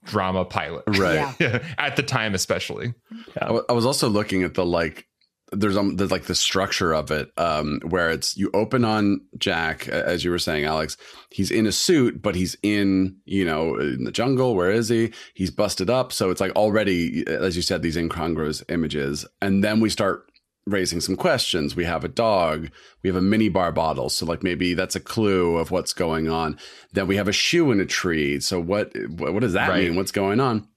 [0.06, 0.84] drama pilot.
[0.88, 1.36] Right.
[1.40, 1.64] Yeah.
[1.78, 2.94] At the time especially.
[3.42, 5.09] I w- I was also looking at the like
[5.52, 9.88] there's um there's like the structure of it um where it's you open on Jack
[9.88, 10.96] as you were saying Alex
[11.32, 14.56] he's in a suit but he's in you know in the jungle.
[14.56, 15.12] Where is he?
[15.34, 16.12] He's busted up.
[16.12, 19.26] So it's like already as you said these incongruous images.
[19.42, 20.26] And then we start
[20.68, 21.76] raising some questions.
[21.76, 22.70] We have a dog.
[23.02, 24.10] We have a mini bar bottle.
[24.10, 26.60] So like maybe that's a clue of what's going on.
[26.94, 28.40] Then we have a shoe in a tree.
[28.40, 29.86] So what what what does that Right.
[29.88, 29.96] mean?
[29.96, 30.68] What's going on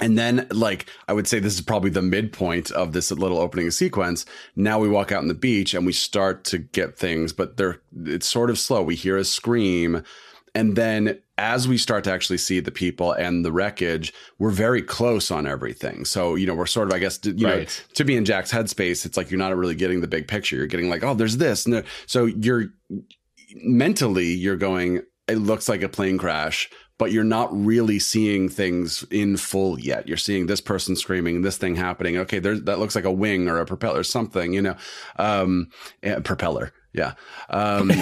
[0.00, 3.70] and then, like, I would say this is probably the midpoint of this little opening
[3.70, 4.24] sequence.
[4.54, 7.80] Now we walk out on the beach and we start to get things, but they're,
[8.04, 8.82] it's sort of slow.
[8.82, 10.04] We hear a scream.
[10.54, 14.82] And then as we start to actually see the people and the wreckage, we're very
[14.82, 16.04] close on everything.
[16.04, 19.04] So, you know, we're sort of, I guess, you know, to be in Jack's headspace,
[19.04, 20.56] it's like you're not really getting the big picture.
[20.56, 21.64] You're getting like, oh, there's this.
[21.64, 21.84] And there.
[22.06, 22.66] So you're
[23.62, 29.04] mentally, you're going, it looks like a plane crash, but you're not really seeing things
[29.10, 30.06] in full yet.
[30.08, 32.18] You're seeing this person screaming, this thing happening.
[32.18, 34.76] Okay, that looks like a wing or a propeller, or something, you know,
[35.16, 35.70] um,
[36.02, 36.72] yeah, propeller.
[36.92, 37.12] Yeah.
[37.50, 37.90] Um,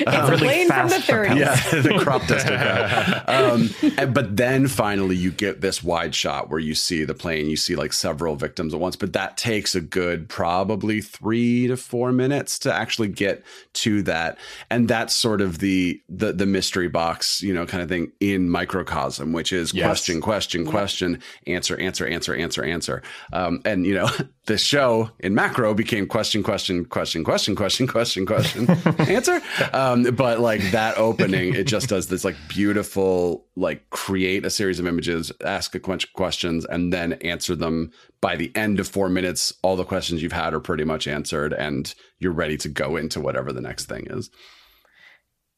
[0.00, 1.36] It's a really plane from the fast 30s.
[1.38, 3.18] yeah, the crop duster guy.
[3.26, 7.48] Um, and- but then finally, you get this wide shot where you see the plane.
[7.50, 11.76] You see like several victims at once, but that takes a good probably three to
[11.76, 13.42] four minutes to actually get
[13.74, 14.38] to that.
[14.70, 18.48] And that's sort of the the the mystery box, you know, kind of thing in
[18.50, 19.84] microcosm, which is Yes.
[19.86, 23.02] question, question, question, answer, answer, answer, answer, answer.
[23.32, 24.08] Um, and you know,
[24.48, 29.40] the show in macro became question, question, question, question, question, question, question, answer.
[29.74, 34.80] Um, but like that opening, it just does this like beautiful, like create a series
[34.80, 37.92] of images, ask a bunch of questions, and then answer them.
[38.20, 41.52] By the end of four minutes, all the questions you've had are pretty much answered,
[41.52, 44.30] and you're ready to go into whatever the next thing is.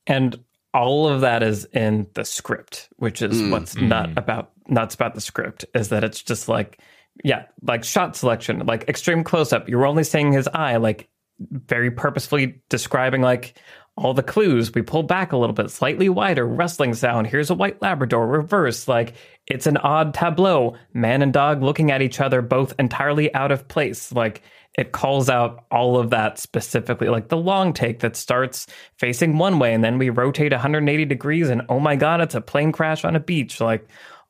[0.07, 4.95] And all of that is in the script, which is Mm, what's not about nuts
[4.97, 6.81] about the script is that it's just like,
[7.25, 9.69] yeah, like shot selection, like extreme close up.
[9.69, 13.59] You're only seeing his eye, like very purposefully describing like
[13.97, 14.73] all the clues.
[14.75, 17.27] We pull back a little bit, slightly wider, rustling sound.
[17.27, 18.89] Here's a white Labrador, reverse.
[18.89, 19.15] Like
[19.47, 20.77] it's an odd tableau.
[20.95, 24.13] Man and dog looking at each other, both entirely out of place.
[24.13, 24.43] Like
[24.79, 29.59] it calls out all of that specifically, like the long take that starts facing one
[29.59, 33.05] way and then we rotate 180 degrees and oh my God, it's a plane crash
[33.05, 33.61] on a beach.
[33.61, 33.87] Like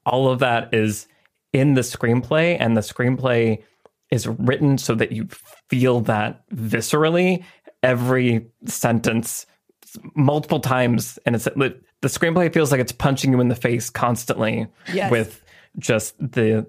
[0.07, 1.07] all of that is
[1.53, 3.63] in the screenplay and the screenplay
[4.11, 5.27] is written so that you
[5.69, 7.45] feel that viscerally
[7.83, 9.47] every sentence
[10.15, 14.67] multiple times and it's the screenplay feels like it's punching you in the face constantly
[14.93, 15.11] Yes.
[15.11, 15.43] with
[15.79, 16.67] just the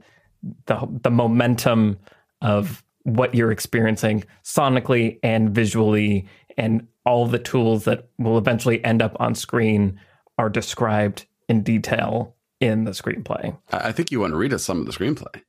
[0.66, 1.98] the the momentum
[2.42, 9.02] of what you're experiencing sonically and visually and all the tools that will eventually end
[9.02, 10.00] up on screen
[10.38, 13.58] are described in detail in the screenplay.
[13.72, 15.42] I think you want to read us some of the screenplay.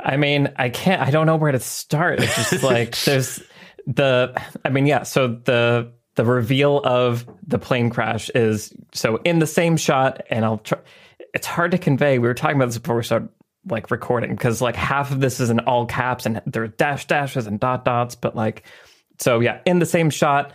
[0.00, 1.02] I mean, I can't.
[1.02, 2.20] I don't know where to start.
[2.20, 3.42] It's just like there's
[3.86, 4.40] the.
[4.64, 5.02] I mean, yeah.
[5.02, 10.44] So the the reveal of the plane crash is so in the same shot, and
[10.44, 10.78] I'll try.
[11.34, 12.18] It's hard to convey.
[12.18, 13.28] We were talking about this before we started
[13.68, 17.06] like recording because like half of this is in all caps and there are dash
[17.06, 18.62] dashes and dot dots, but like
[19.18, 20.52] so yeah, in the same shot.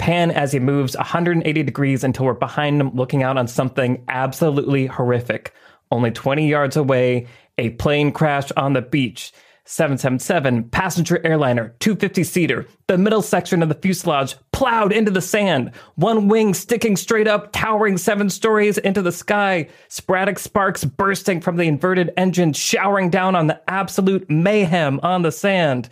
[0.00, 4.86] Pan as he moves 180 degrees until we're behind him, looking out on something absolutely
[4.86, 5.52] horrific.
[5.92, 7.26] Only 20 yards away,
[7.58, 9.30] a plane crashed on the beach.
[9.66, 12.66] 777 passenger airliner, 250 seater.
[12.86, 15.70] The middle section of the fuselage plowed into the sand.
[15.96, 19.68] One wing sticking straight up, towering seven stories into the sky.
[19.88, 25.30] Sporadic sparks bursting from the inverted engine, showering down on the absolute mayhem on the
[25.30, 25.90] sand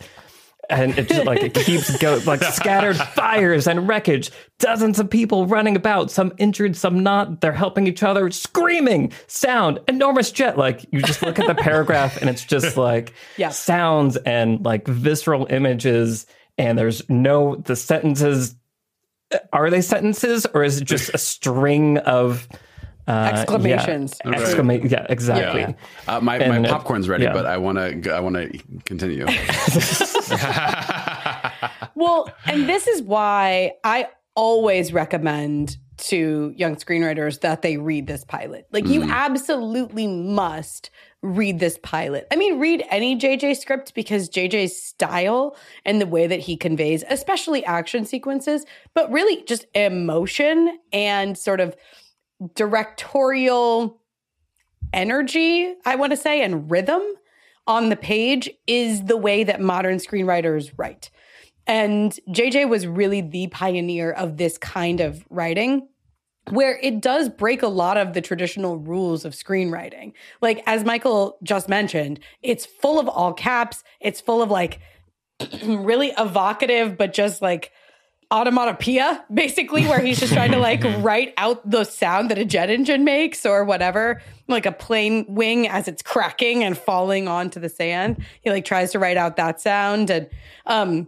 [0.69, 4.31] and it just like it keeps going like scattered fires and wreckage.
[4.59, 7.41] Dozens of people running about some injured some not.
[7.41, 10.57] They're helping each other screaming sound enormous jet.
[10.57, 13.49] Like you just look at the paragraph and it's just like Yeah.
[13.49, 16.25] sounds and like visceral images
[16.57, 18.55] and there's no the sentences
[19.53, 22.47] are they sentences or is it just a string of
[23.09, 24.19] uh, Exclamations.
[24.23, 25.73] yeah, exclama- yeah exactly Yeah.
[26.07, 27.33] Uh, my, And, my uh, popcorn's ready, yeah.
[27.33, 28.47] but I want to I want to
[28.85, 29.25] continue.
[31.95, 38.23] Well, and this is why I always recommend to young screenwriters that they read this
[38.23, 38.67] pilot.
[38.71, 40.91] Like, you absolutely must
[41.21, 42.25] read this pilot.
[42.31, 47.03] I mean, read any JJ script because JJ's style and the way that he conveys,
[47.09, 51.75] especially action sequences, but really just emotion and sort of
[52.55, 53.99] directorial
[54.93, 57.01] energy, I want to say, and rhythm
[57.67, 61.11] on the page is the way that modern screenwriters write.
[61.67, 65.87] And JJ was really the pioneer of this kind of writing
[66.49, 70.13] where it does break a lot of the traditional rules of screenwriting.
[70.41, 74.79] Like, as Michael just mentioned, it's full of all caps, it's full of like
[75.63, 77.71] really evocative, but just like
[78.31, 82.69] automatopoeia, basically, where he's just trying to like write out the sound that a jet
[82.69, 87.69] engine makes or whatever, like a plane wing as it's cracking and falling onto the
[87.69, 88.23] sand.
[88.41, 90.29] He like tries to write out that sound and
[90.65, 91.07] um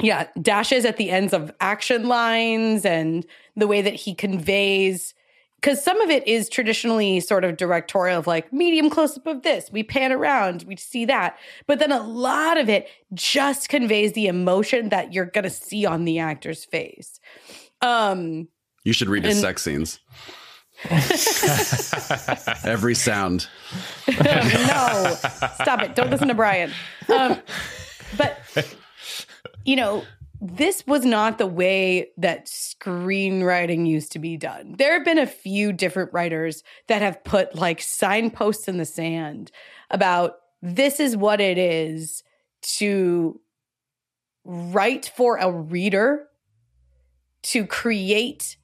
[0.00, 3.24] yeah, dashes at the ends of action lines and
[3.56, 5.14] the way that he conveys
[5.62, 9.42] because some of it is traditionally sort of directorial of like medium close up of
[9.42, 14.12] this we pan around we see that but then a lot of it just conveys
[14.12, 17.20] the emotion that you're gonna see on the actor's face
[17.80, 18.48] um
[18.84, 20.00] You should read his And- sex scenes.
[22.64, 23.46] Every sound.
[24.08, 25.16] no
[25.60, 26.72] stop it don't listen to brian
[27.08, 27.38] um
[28.18, 28.40] but
[29.64, 30.02] you know
[30.44, 34.74] this was not the way that screenwriting used to be done.
[34.76, 39.52] There have been a few different writers that have put like signposts in the sand
[39.88, 42.24] about this is what it is
[42.62, 43.40] to
[44.44, 46.26] write for a reader,
[47.44, 48.56] to create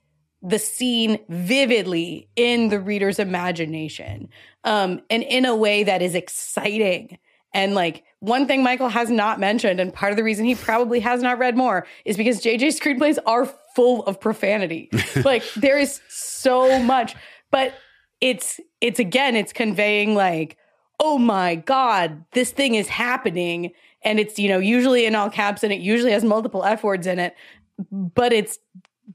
[0.42, 4.28] the scene vividly in the reader's imagination,
[4.64, 7.18] um, and in a way that is exciting
[7.54, 11.00] and like one thing Michael has not mentioned, and part of the reason he probably
[11.00, 14.90] has not read more, is because JJ's screenplays are full of profanity.
[15.24, 17.14] like there is so much,
[17.50, 17.74] but
[18.20, 20.56] it's it's again, it's conveying like,
[21.00, 25.62] oh my god, this thing is happening, and it's you know usually in all caps,
[25.62, 27.34] and it usually has multiple f words in it,
[27.90, 28.58] but it's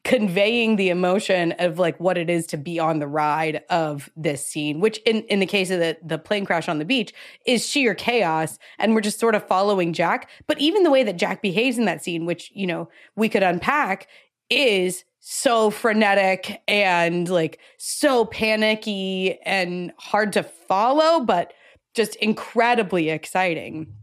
[0.04, 4.46] conveying the emotion of like what it is to be on the ride of this
[4.46, 7.14] scene which in in the case of the the plane crash on the beach
[7.46, 10.30] is sheer chaos and we're just sort of following Jack.
[10.48, 13.44] But even the way that Jack behaves in that scene which you know we could
[13.44, 14.08] unpack
[14.50, 21.54] is so frenetic and like so panicky and hard to follow but
[21.94, 23.94] just incredibly exciting.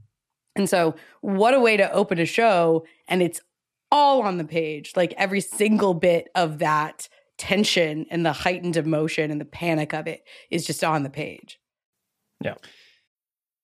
[0.54, 3.40] And so what a way to open a show and it's
[3.90, 4.92] all on the page.
[4.96, 10.06] Like every single bit of that tension and the heightened emotion and the panic of
[10.06, 11.58] it is just on the page.
[12.42, 12.54] Yeah.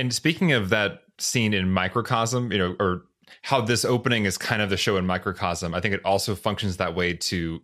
[0.00, 3.02] And speaking of that scene in microcosm, you know, or
[3.42, 6.78] how this opening is kind of the show in microcosm, I think it also functions
[6.78, 7.60] that way to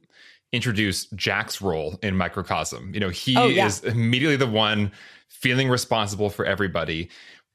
[0.53, 2.93] introduce Jack's role in microcosm.
[2.95, 3.67] You know, he Oh, yeah.
[3.67, 4.93] is immediately the one
[5.29, 7.09] feeling responsible for everybody.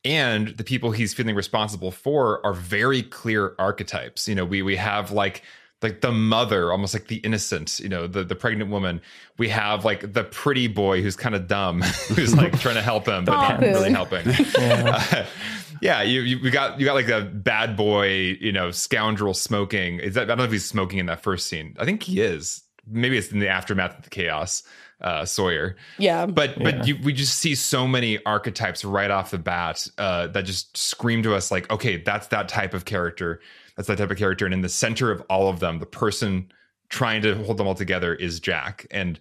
[0.04, 4.28] and the people he's feeling responsible for are very clear archetypes.
[4.28, 5.44] You know, we we have like
[5.82, 9.02] like the mother, almost like the innocent, you know, the, the pregnant woman.
[9.38, 13.08] We have like the pretty boy who's kind of dumb, who's like trying to help
[13.08, 14.26] him, but not really helping.
[14.58, 15.02] yeah.
[15.12, 15.26] Uh,
[15.82, 18.08] yeah, you, you we got you got like a bad boy,
[18.40, 20.00] you know, scoundrel smoking.
[20.00, 21.76] Is that I don't know if he's smoking in that first scene.
[21.80, 22.62] I think he is.
[22.88, 24.64] Maybe it's in the aftermath of the chaos.
[25.00, 25.78] Uh, Sawyer.
[25.98, 26.28] Yeah.
[26.28, 26.64] But yeah.
[26.64, 30.78] but you, we just see so many archetypes right off the bat uh, that just
[30.78, 33.42] scream to us like, okay, that's that type of character
[33.88, 34.46] that's that type of character.
[34.46, 36.52] And in the center of all of them, the person
[36.90, 38.86] trying to hold them all together is Jack.
[38.92, 39.20] And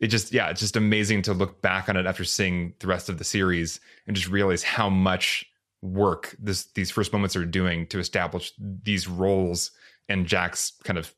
[0.00, 3.08] it just, yeah, it's just amazing to look back on it after seeing the rest
[3.08, 5.44] of the series and just realize how much
[5.82, 9.70] work this these first moments are doing to establish these roles
[10.08, 11.14] and Jack's kind of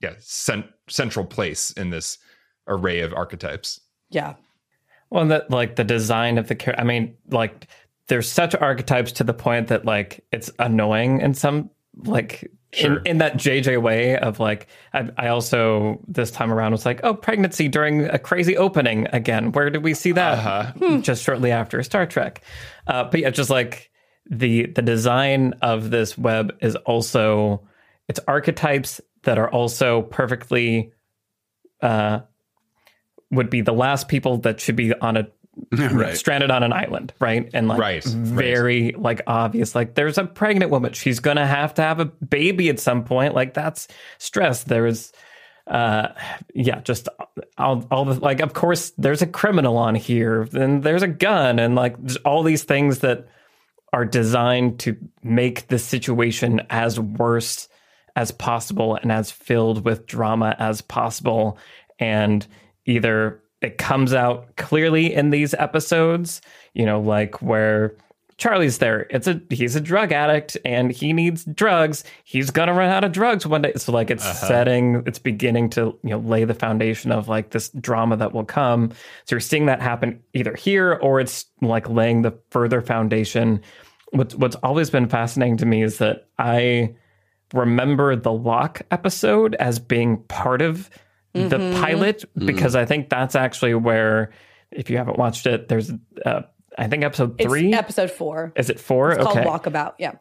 [0.00, 2.18] yeah cent- central place in this
[2.68, 3.80] array of archetypes.
[4.10, 4.34] Yeah.
[5.10, 6.80] Well, that like the design of the character.
[6.80, 7.68] I mean, like
[8.08, 12.98] there's such archetypes to the point that like it's annoying in some like sure.
[12.98, 17.00] in, in that JJ way of like I, I, also this time around was like
[17.02, 20.72] oh pregnancy during a crazy opening again where did we see that uh-huh.
[20.72, 21.00] Hmm.
[21.00, 22.42] just shortly after Star Trek
[22.86, 23.90] uh, but yeah just like
[24.30, 27.66] the the design of this web is also
[28.08, 30.92] it's archetypes that are also perfectly
[31.82, 32.20] uh
[33.30, 35.26] would be the last people that should be on a
[35.72, 36.16] right.
[36.16, 37.48] stranded on an island, right?
[37.52, 38.04] And like right.
[38.04, 39.00] very right.
[39.00, 39.74] like obvious.
[39.74, 40.92] Like there's a pregnant woman.
[40.92, 43.34] She's gonna have to have a baby at some point.
[43.34, 43.88] Like that's
[44.18, 44.64] stress.
[44.64, 45.12] There's
[45.68, 46.08] uh
[46.54, 47.08] yeah just
[47.56, 51.60] all, all the like of course there's a criminal on here and there's a gun
[51.60, 53.28] and like all these things that
[53.92, 57.68] are designed to make the situation as worse
[58.16, 61.56] as possible and as filled with drama as possible
[61.98, 62.46] and
[62.86, 66.42] either it comes out clearly in these episodes,
[66.74, 67.96] you know, like where
[68.38, 69.06] Charlie's there.
[69.10, 72.02] It's a he's a drug addict and he needs drugs.
[72.24, 73.74] He's gonna run out of drugs one day.
[73.76, 74.48] So like it's uh-huh.
[74.48, 78.44] setting, it's beginning to you know lay the foundation of like this drama that will
[78.44, 78.90] come.
[79.26, 83.62] So you're seeing that happen either here or it's like laying the further foundation.
[84.10, 86.96] What's what's always been fascinating to me is that I
[87.54, 90.90] remember the Locke episode as being part of
[91.34, 91.48] mm-hmm.
[91.48, 92.46] the pilot mm.
[92.46, 92.80] because mm.
[92.80, 94.30] I think that's actually where,
[94.70, 95.90] if you haven't watched it, there's
[96.24, 96.42] uh,
[96.78, 98.52] I think episode three, it's episode four.
[98.56, 99.12] Is it four?
[99.12, 99.44] It's okay.
[99.44, 99.94] called Walkabout.
[99.98, 100.12] Yeah.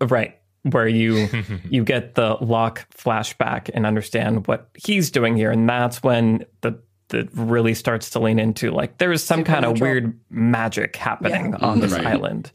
[0.00, 0.38] Right.
[0.62, 1.28] Where you
[1.70, 6.78] you get the Locke flashback and understand what he's doing here, and that's when the
[7.08, 11.66] that really starts to lean into like there's some kind of weird magic happening yeah.
[11.66, 12.06] on this right.
[12.06, 12.50] island.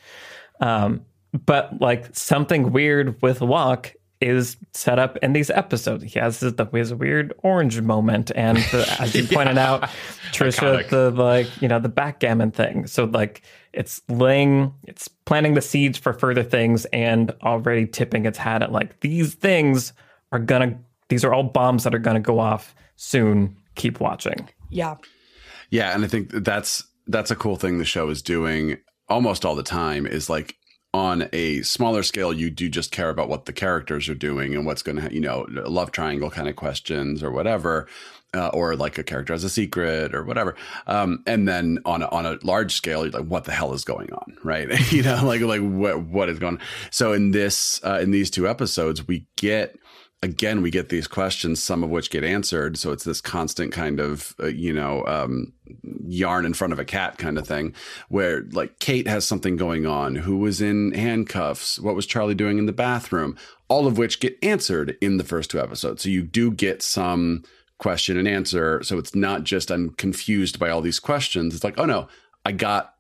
[0.60, 1.06] Um,
[1.46, 6.04] but like something weird with Locke is set up in these episodes.
[6.04, 9.36] He has the he has a weird orange moment, and the, as you yeah.
[9.36, 9.82] pointed out,
[10.32, 10.90] Trisha, Iconic.
[10.90, 12.88] the like you know the backgammon thing.
[12.88, 13.42] So like
[13.74, 18.72] it's laying, it's planting the seeds for further things, and already tipping its hat at
[18.72, 19.94] like these things
[20.32, 20.80] are gonna.
[21.10, 23.58] These are all bombs that are gonna go off soon.
[23.76, 24.50] Keep watching.
[24.70, 24.96] Yeah.
[25.72, 28.78] Yeah, and I think that's that's a cool thing the show is doing
[29.10, 30.56] almost all the time is like
[30.94, 34.66] on a smaller scale, you do just care about what the characters are doing and
[34.66, 37.88] what's going to, you know, love triangle kind of questions or whatever,
[38.34, 40.56] uh, or like a character has a secret or whatever.
[40.88, 43.86] Um, and then on a, on a large scale, you're like, what the hell is
[43.86, 44.92] going on, right?
[44.92, 46.64] you know, like like what what is going on.
[46.90, 49.78] So in this uh, in these two episodes, we get
[50.24, 52.78] again, we get these questions, some of which get answered.
[52.78, 55.54] So it's this constant kind of, uh, you know, um,
[56.06, 57.74] yarn in front of a cat kind of thing,
[58.10, 60.16] where like Kate has something going on.
[60.16, 61.80] Who was in handcuffs?
[61.80, 63.36] What was Charlie doing in the bathroom?
[63.68, 66.04] All of which get answered in the first two episodes.
[66.04, 67.44] So you do get some
[67.80, 68.84] question and answer.
[68.84, 71.56] So it's not just I'm confused by all these questions.
[71.56, 72.08] It's like, oh no,
[72.46, 72.94] I got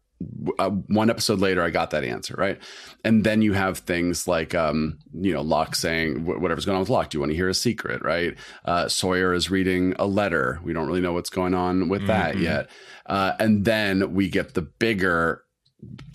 [0.60, 2.60] uh, one episode later, I got that answer, right?
[3.04, 6.90] And then you have things like, um, you know, Locke saying whatever's going on with
[6.90, 7.10] Locke.
[7.10, 8.36] Do you want to hear a secret, right?
[8.66, 10.60] Uh, Sawyer is reading a letter.
[10.64, 12.44] We don't really know what's going on with that mm-hmm.
[12.44, 12.70] yet.
[13.06, 15.44] Uh, and then we get the bigger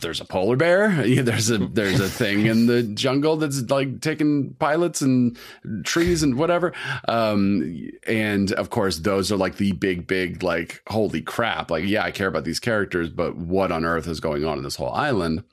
[0.00, 0.88] there's a polar bear.
[1.22, 5.36] There's a there's a thing in the jungle that's like taking pilots and
[5.84, 6.72] trees and whatever.
[7.08, 11.70] Um, and of course, those are like the big, big like holy crap.
[11.70, 14.64] Like, yeah, I care about these characters, but what on earth is going on in
[14.64, 15.44] this whole island?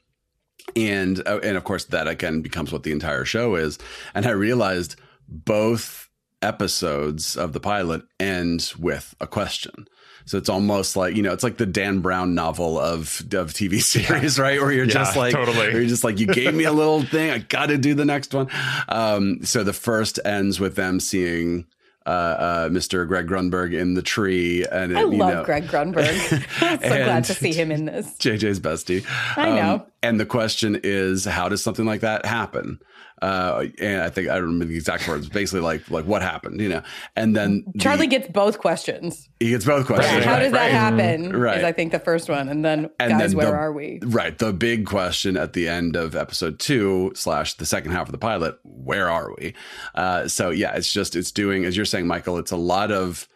[0.75, 3.79] And uh, and of course, that again becomes what the entire show is.
[4.13, 4.95] And I realized
[5.27, 6.09] both
[6.41, 9.87] episodes of the pilot end with a question.
[10.25, 13.81] So it's almost like, you know, it's like the Dan Brown novel of of TV
[13.83, 14.43] series, yeah.
[14.43, 14.61] right?
[14.61, 15.71] Where you're yeah, just like totally.
[15.71, 18.47] you're just like, you gave me a little thing, I gotta do the next one.
[18.87, 21.65] Um, so the first ends with them seeing
[22.05, 23.07] uh, uh, Mr.
[23.07, 24.65] Greg Grunberg in the tree.
[24.65, 26.17] And I love know, Greg Grunberg.
[26.59, 28.07] so glad to see him in this.
[28.17, 29.05] JJ's bestie.
[29.37, 29.73] I know.
[29.73, 32.79] Um, and the question is, how does something like that happen?
[33.21, 35.29] Uh, and I think I don't remember the exact words.
[35.29, 36.83] Basically, like like what happened, you know.
[37.15, 39.29] And then Charlie the, gets both questions.
[39.39, 40.13] he gets both questions.
[40.17, 41.33] Right, How does that happen?
[41.33, 41.59] Right.
[41.59, 43.99] Is I think the first one, and then And guys, then where the- are we?
[44.03, 44.37] Right.
[44.37, 48.17] The big question at the end of episode two slash the second half of the
[48.17, 49.53] pilot, where are we?
[49.95, 52.37] Uh, so yeah, it's just it's doing as you're saying, Michael.
[52.37, 53.29] It's a lot of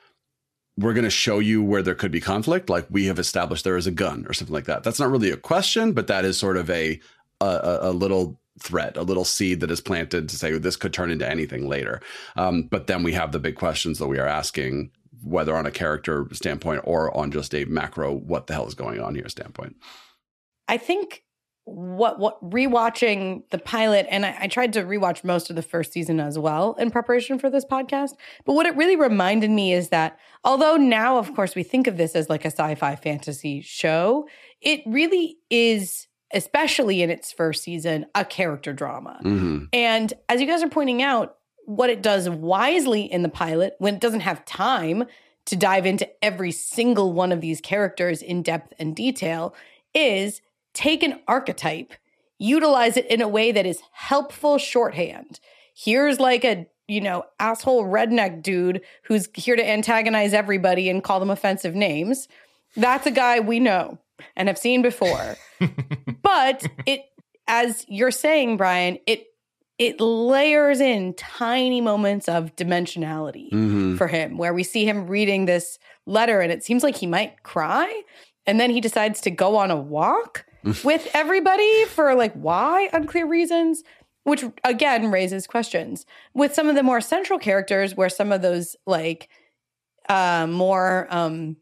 [0.78, 3.78] we're going to show you where there could be conflict, like we have established there
[3.78, 4.84] is a gun or something like that.
[4.84, 7.00] That's not really a question, but that is sort of a
[7.42, 11.12] a, a- little threat, a little seed that is planted to say this could turn
[11.12, 12.02] into anything later.
[12.36, 14.90] Um, but then we have the big questions that we are asking,
[15.24, 19.00] whether on a character standpoint or on just a macro, what the hell is going
[19.00, 19.76] on here standpoint.
[20.68, 21.24] I think
[21.68, 25.92] what what rewatching the pilot, and I, I tried to rewatch most of the first
[25.92, 28.12] season as well in preparation for this podcast.
[28.46, 31.98] But what it really reminded me is that although now, of course, we think of
[31.98, 34.28] this as like a sci-fi fantasy show,
[34.62, 39.20] it really is, especially in its first season, a character drama.
[39.22, 43.76] hmm And as you guys are pointing out, what it does wisely in the pilot
[43.80, 45.04] when it doesn't have time
[45.48, 49.54] to dive into every single one of these characters in depth and detail
[49.94, 50.42] is
[50.78, 51.94] take an archetype,
[52.38, 55.40] utilize it in a way that is helpful shorthand.
[55.76, 61.20] Here's like a, you know, asshole redneck dude who's here to antagonize everybody and call
[61.20, 62.28] them offensive names.
[62.76, 63.98] That's a guy we know
[64.36, 65.36] and have seen before.
[66.22, 67.06] but it
[67.48, 69.26] as you're saying, Brian, it
[69.80, 75.46] it layers in tiny moments of dimensionality hmm for him where we see him reading
[75.46, 78.04] this letter and it seems like he might cry
[78.46, 80.46] and then he decides to go on a walk
[80.84, 82.90] with everybody for like why?
[82.94, 83.84] Unclear reasons
[84.28, 86.06] which again raises questions.
[86.34, 89.30] With some of the more central characters where some of those like
[90.10, 91.56] uh more um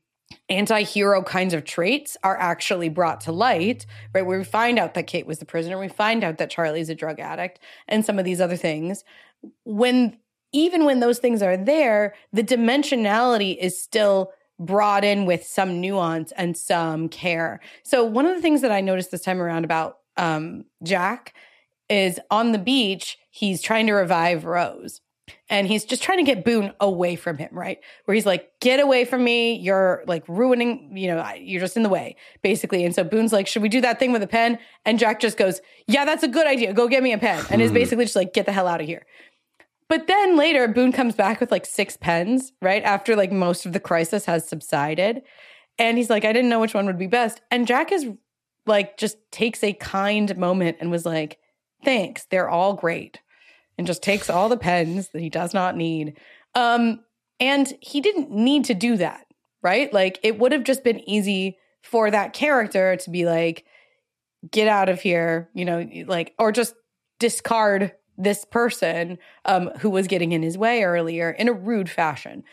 [0.49, 3.85] anti-hero kinds of traits are actually brought to light
[4.15, 4.25] right?
[4.25, 5.77] Where we find out that kate was the prisoner.
[5.77, 9.03] We find out that charlie's a drug addict and some of these other things.
[9.63, 10.17] When
[10.51, 16.31] even when those things are there the dimensionality is still brought in with some nuance
[16.33, 19.97] and some care so one of the things that i noticed this time around about
[20.17, 21.33] um, jack
[21.89, 25.01] is on the beach he's trying to revive rose
[25.49, 27.79] and he's just trying to get Boone away from him, right?
[28.05, 29.55] Where he's like, "Get away from me!
[29.55, 33.47] You're like ruining, you know, you're just in the way, basically." And so Boone's like,
[33.47, 36.27] "Should we do that thing with a pen?" And Jack just goes, "Yeah, that's a
[36.27, 36.73] good idea.
[36.73, 38.87] Go get me a pen." And is basically just like, "Get the hell out of
[38.87, 39.05] here."
[39.88, 43.73] But then later, Boone comes back with like six pens, right after like most of
[43.73, 45.21] the crisis has subsided,
[45.77, 48.07] and he's like, "I didn't know which one would be best." And Jack is
[48.65, 51.38] like, just takes a kind moment and was like,
[51.83, 53.21] "Thanks, they're all great."
[53.77, 56.17] and just takes all the pens that he does not need.
[56.53, 57.01] Um,
[57.39, 59.25] and he didn't need to do that,
[59.61, 59.91] right?
[59.91, 63.65] Like it would have just been easy for that character to be like,
[64.49, 66.75] get out of here, you know, like, or just
[67.19, 72.43] discard this person um, who was getting in his way earlier in a rude fashion.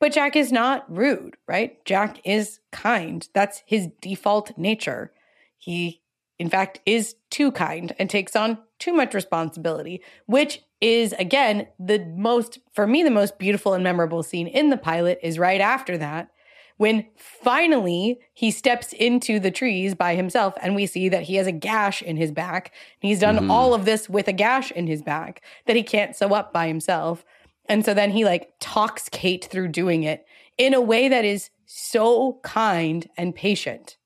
[0.00, 1.82] But Jack is not rude, right?
[1.84, 3.26] Jack is kind.
[3.32, 5.12] That's his default nature.
[5.56, 6.02] He,
[6.38, 12.04] in fact, is too kind and takes on too much responsibility, which is, again, the
[12.16, 15.96] most, for me, the most beautiful and memorable scene in the pilot is right after
[15.96, 16.28] that.
[16.76, 21.46] When finally he steps into the trees by himself, and we see that he has
[21.46, 22.72] a gash in his back.
[23.00, 23.50] He's done Mhm.
[23.50, 26.66] all of this with a gash in his back that he can't sew up by
[26.66, 27.24] himself.
[27.68, 30.26] And so then he like talks Kate through doing it
[30.58, 33.96] in a way that is so kind and patient,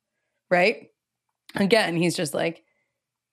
[0.51, 0.91] right?
[1.55, 2.65] Again, he's just like,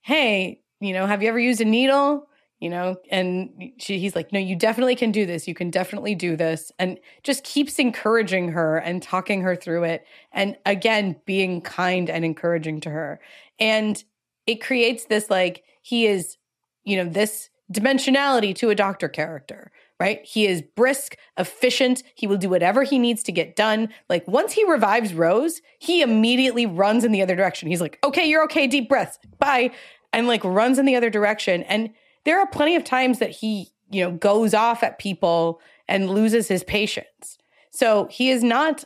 [0.01, 2.27] hey, you know, have you ever used a needle?
[2.65, 5.47] You know, and she, he's like, no, you definitely can do this.
[5.47, 6.71] You can definitely do this.
[6.79, 10.03] And just keeps encouraging her and talking her through it.
[10.31, 13.19] And again, being kind and encouraging to her.
[13.59, 14.03] And
[14.47, 16.37] it creates this like, he is,
[16.83, 20.25] you know, this dimensionality to a doctor character, right?
[20.25, 22.01] He is brisk, efficient.
[22.15, 23.89] He will do whatever he needs to get done.
[24.09, 27.69] Like once he revives Rose, he immediately runs in the other direction.
[27.69, 29.69] He's like, okay, you're okay, deep breaths, bye.
[30.11, 31.61] And like runs in the other direction.
[31.61, 31.91] And
[32.25, 36.47] there are plenty of times that he, you know, goes off at people and loses
[36.47, 37.37] his patience.
[37.71, 38.83] So he is not,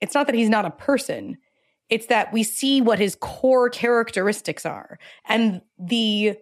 [0.00, 1.38] it's not that he's not a person.
[1.88, 4.98] It's that we see what his core characteristics are.
[5.26, 6.36] And the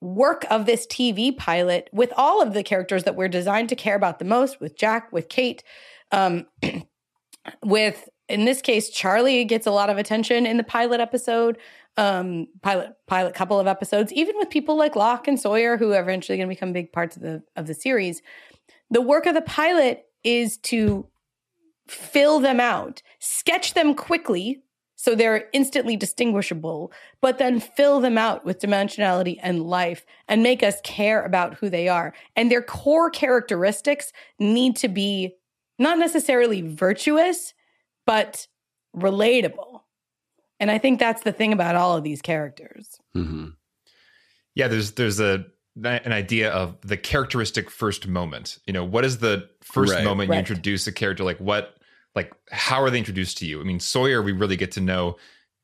[0.00, 3.96] work of this TV pilot with all of the characters that we're designed to care
[3.96, 5.62] about the most with Jack, with Kate,
[6.10, 6.46] um,
[7.64, 11.58] with in this case, Charlie gets a lot of attention in the pilot episode,
[12.00, 16.00] um, pilot pilot couple of episodes, even with people like Locke and Sawyer, who are
[16.00, 18.22] eventually going to become big parts of the of the series.
[18.90, 21.06] The work of the pilot is to
[21.88, 24.62] fill them out, sketch them quickly,
[24.96, 26.90] so they're instantly distinguishable,
[27.20, 31.68] but then fill them out with dimensionality and life and make us care about who
[31.68, 32.14] they are.
[32.34, 35.34] And their core characteristics need to be
[35.78, 37.52] not necessarily virtuous,
[38.06, 38.46] but
[38.96, 39.69] relatable.
[40.60, 42.98] And I think that's the thing about all of these characters.
[43.16, 43.46] Mm-hmm.
[44.54, 45.46] Yeah, there's there's a
[45.82, 48.58] an idea of the characteristic first moment.
[48.66, 50.04] You know, what is the first Right.
[50.04, 50.36] moment Right.
[50.36, 51.24] you introduce a character?
[51.24, 51.76] Like what,
[52.14, 53.60] like how are they introduced to you?
[53.60, 55.16] I mean, Sawyer, we really get to know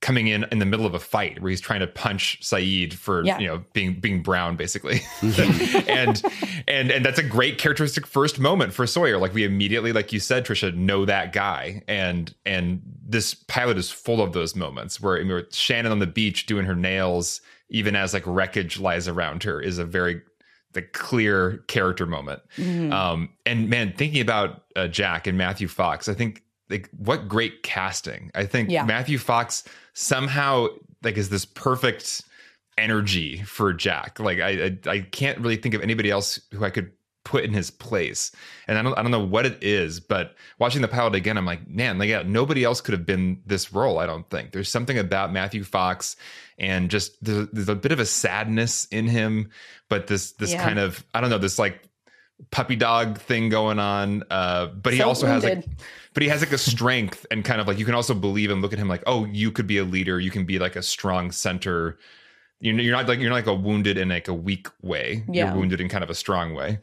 [0.02, 3.24] coming in in the middle of a fight where he's trying to punch Sayid for
[3.24, 3.38] Yeah.
[3.38, 6.22] you know being being brown basically, and
[6.68, 9.18] and and that's a great characteristic first moment for Sawyer.
[9.18, 13.90] Like we immediately, like you said, Trisha, know that guy, and and this pilot is
[13.90, 17.40] full of those moments where I mean, Shannon on the beach doing her nails,
[17.70, 20.20] even as like wreckage lies around her, is a very
[20.72, 22.42] the clear character moment.
[22.58, 22.92] Mhm.
[22.92, 27.62] Um, and man, thinking about uh, Jack and Matthew Fox, I think like what great
[27.62, 28.30] casting.
[28.34, 28.84] I think Yeah.
[28.84, 29.64] Matthew Fox
[29.96, 30.68] somehow
[31.02, 32.22] like is this perfect
[32.78, 34.20] energy for Jack.
[34.20, 34.50] Like I,
[34.86, 36.92] I I can't really think of anybody else who I could
[37.24, 38.30] put in his place.
[38.68, 41.46] And I don't I don't know what it is, but watching the pilot again, I'm
[41.46, 43.98] like, man, like yeah, nobody else could have been this role.
[43.98, 46.16] I don't think there's something about Matthew Fox
[46.58, 49.50] and just there's, there's a bit of a sadness in him,
[49.88, 50.62] but this this Yeah.
[50.62, 51.82] kind of I don't know this like
[52.50, 54.22] puppy dog thing going on.
[54.30, 55.80] Uh, but he So also has like wounded.
[56.16, 58.62] But he has like a strength and kind of like you can also believe and
[58.62, 60.18] look at him like oh you could be a leader.
[60.18, 61.98] You can be like a strong center.
[62.58, 65.24] You're, you're not like you're not like a wounded in like a weak way.
[65.30, 65.48] Yeah.
[65.48, 66.78] you're wounded in kind of a strong way.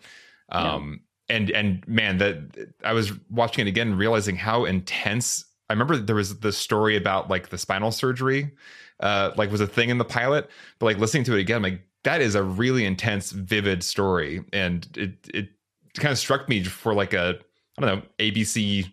[0.49, 2.38] Um and and man that
[2.84, 7.29] i was watching it again realizing how intense i remember there was the story about
[7.29, 8.51] like the spinal surgery
[8.99, 11.63] uh like was a thing in the pilot but like listening to it again I'm
[11.63, 14.43] like that is a really intense vivid story.
[14.51, 15.49] And it it
[15.95, 17.39] kind of struck me for like a
[17.77, 18.91] i don't know abc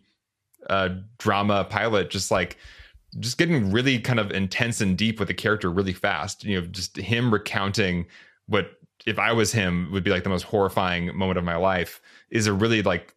[0.69, 2.59] uh, drama pilot, just like
[3.19, 6.45] just getting really kind of intense and deep with the character really fast.
[6.45, 8.07] You know, just him recounting
[8.47, 8.73] what
[9.07, 12.01] if I was him would be like the most horrifying moment of my life
[12.31, 13.15] is a really like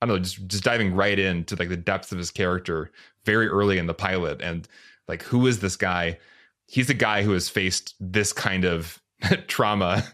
[0.00, 2.90] I don't know, just just diving right into like the depths of his character
[3.24, 4.68] very early in the pilot and
[5.08, 6.18] like who is this guy?
[6.66, 9.00] He's a guy who has faced this kind of
[9.46, 10.04] trauma.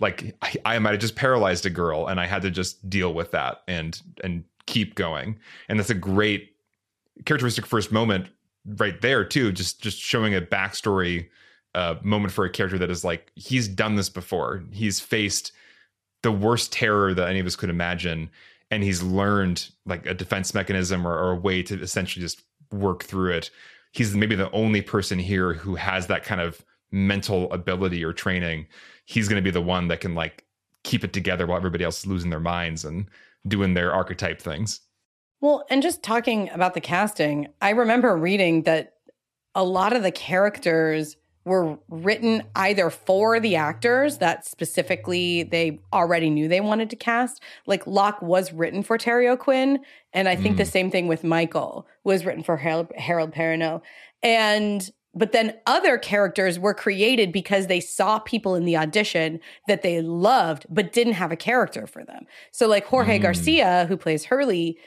[0.00, 3.12] Like I, I might have just paralyzed a girl and I had to just deal
[3.14, 5.38] with that and and keep going.
[5.68, 6.54] And that's a great
[7.24, 8.28] characteristic first moment
[8.76, 9.50] right there too.
[9.50, 11.28] Just just showing a backstory
[11.74, 14.62] uh, moment for a character that is like he's done this before.
[14.70, 15.52] He's faced
[16.22, 18.30] the worst terror that any of us could imagine,
[18.70, 23.04] and he's learned like a defense mechanism or, or a way to essentially just work
[23.04, 23.50] through it.
[23.92, 28.66] He's maybe the only person here who has that kind of mental ability or training.
[29.06, 30.44] He's going to be the one that can like
[30.84, 33.06] keep it together while everybody else is losing their minds and
[33.48, 34.80] doing their archetype things.
[35.40, 38.94] Well, and just talking about the casting, I remember reading that
[39.54, 46.28] a lot of the characters were written either for the actors that specifically they already
[46.28, 47.42] knew they wanted to cast.
[47.66, 49.80] Like Locke was written for Terry O'Quinn,
[50.12, 50.70] and I think the mm.
[50.70, 53.80] same thing with Michael was written for Harold, Harold Perrineau.
[54.22, 54.88] And
[55.18, 60.00] but then other characters were created because they saw people in the audition that they
[60.00, 62.26] loved but didn't have a character for them.
[62.52, 63.22] So like Jorge Mm.
[63.22, 64.78] Garcia who plays Hurley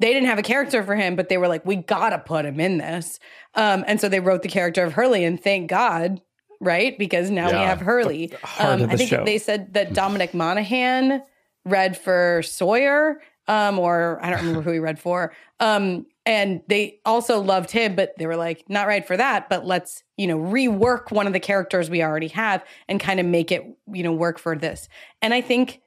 [0.00, 2.58] they didn't have a character for him, but they were like, we gotta put him
[2.58, 3.20] in this.
[3.54, 6.22] Um, and so they wrote the character of Hurley, and thank God,
[6.58, 6.98] right?
[6.98, 8.32] Because now we have Hurley.
[8.58, 9.24] Um, I think show.
[9.24, 11.22] they said that Dominic Monaghan
[11.66, 15.34] read for Sawyer, um, or I don't remember who he read for.
[15.60, 19.64] Um, and they also loved him, but they were like, not right for that, but
[19.66, 23.50] let's, you know, rework one of the characters we already have and kind of make
[23.50, 24.88] it, you know, work for this.
[25.22, 25.80] And I think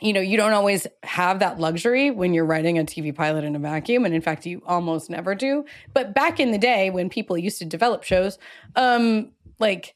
[0.00, 3.54] you know, you don't always have that luxury when you're writing a TV pilot in
[3.54, 4.04] a vacuum.
[4.04, 5.64] And in fact, you almost never do.
[5.92, 8.38] But back in the day when people used to develop shows,
[8.74, 9.94] um, like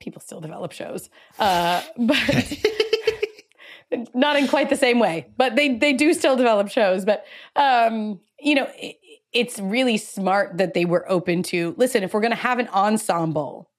[0.00, 1.08] people still develop shows,
[1.38, 2.64] uh, but
[4.14, 7.04] not in quite the same way, but they, they do still develop shows.
[7.04, 8.96] But, um, you know, it,
[9.32, 12.68] it's really smart that they were open to listen, if we're going to have an
[12.68, 13.70] ensemble,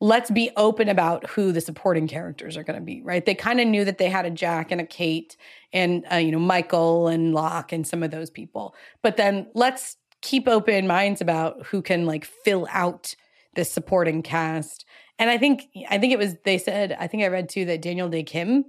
[0.00, 3.24] let's be open about who the supporting characters are going to be, right?
[3.24, 5.36] They kind of knew that they had a Jack and a Kate
[5.72, 8.74] and, uh, you know, Michael and Locke and some of those people.
[9.02, 13.14] But then let's keep open minds about who can like fill out
[13.54, 14.84] this supporting cast.
[15.18, 17.82] And I think, I think it was, they said, I think I read too that
[17.82, 18.64] Daniel Dae Kim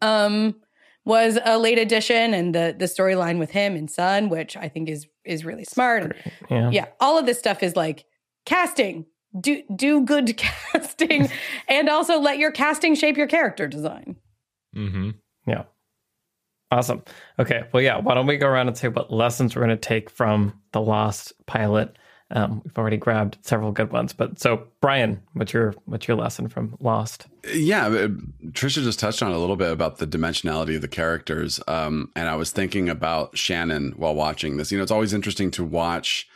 [0.00, 0.56] um,
[1.04, 4.88] was a late addition and the, the storyline with him and Sun, which I think
[4.88, 6.02] is, is really smart.
[6.02, 6.14] And
[6.50, 6.70] Yeah.
[6.70, 8.04] yeah all of this stuff is like
[8.46, 9.06] casting
[9.40, 11.28] do do good casting
[11.68, 14.16] and also let your casting shape your character design
[14.76, 15.10] Mm-hmm.
[15.46, 15.64] Yeah.
[16.70, 17.04] Awesome.
[17.38, 17.62] Okay.
[17.72, 17.98] Well, yeah.
[17.98, 20.80] Why don't we go around and say what lessons we're going to take from the
[20.80, 21.96] Lost pilot?
[22.30, 26.48] Um, we've already grabbed several good ones, but so Brian, what's your what's your lesson
[26.48, 27.26] from Lost?
[27.52, 28.08] Yeah, uh,
[28.48, 32.28] Trisha just touched on a little bit about the dimensionality of the characters, um, and
[32.28, 34.72] I was thinking about Shannon while watching this.
[34.72, 36.26] You know, it's always interesting to watch,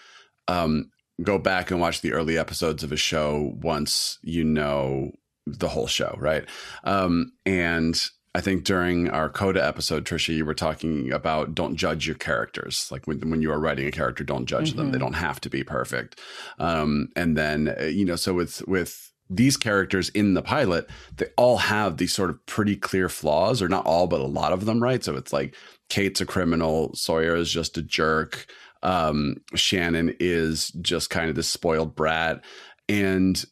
[0.46, 0.90] um,
[1.22, 5.12] go back and watch the early episodes of a show once you know
[5.46, 6.44] the whole show, right?
[6.84, 7.98] Um, and
[8.34, 12.88] I think during our Coda episode, Trisha, you were talking about don't judge your characters.
[12.90, 14.78] Like when, when you are writing a character, don't judge mm-hmm.
[14.78, 14.92] them.
[14.92, 16.20] They don't have to be perfect.
[16.58, 21.26] Um, and then, uh, you know, so with, with, these characters in the pilot, they
[21.36, 24.64] all have these sort of pretty clear flaws, or not all, but a lot of
[24.64, 25.04] them, right?
[25.04, 25.54] So it's like
[25.90, 28.46] Kate's a criminal, Sawyer is just a jerk,
[28.82, 32.42] um, Shannon is just kind of this spoiled brat.
[32.88, 33.44] And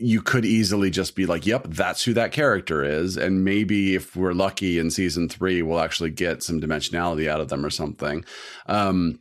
[0.00, 3.16] you could easily just be like, yep, that's who that character is.
[3.16, 7.48] And maybe if we're lucky in season three, we'll actually get some dimensionality out of
[7.48, 8.24] them or something.
[8.66, 9.18] Um,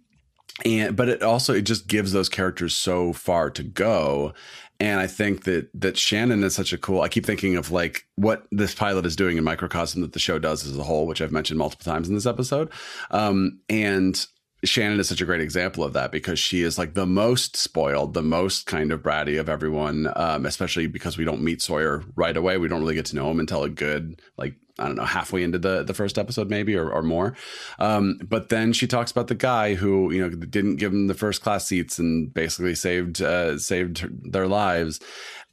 [0.65, 4.33] and but it also it just gives those characters so far to go
[4.79, 8.07] and i think that that shannon is such a cool i keep thinking of like
[8.15, 11.21] what this pilot is doing in microcosm that the show does as a whole which
[11.21, 12.71] i've mentioned multiple times in this episode
[13.11, 14.25] um, and
[14.63, 18.13] Shannon is such a great example of that because she is like the most spoiled,
[18.13, 22.35] the most kind of bratty of everyone, um, especially because we don't meet Sawyer right
[22.35, 22.57] away.
[22.57, 25.43] We don't really get to know him until a good, like, I don't know, halfway
[25.43, 27.35] into the, the first episode, maybe or, or more.
[27.77, 31.13] Um, but then she talks about the guy who, you know, didn't give them the
[31.13, 34.99] first class seats and basically saved, uh, saved their lives.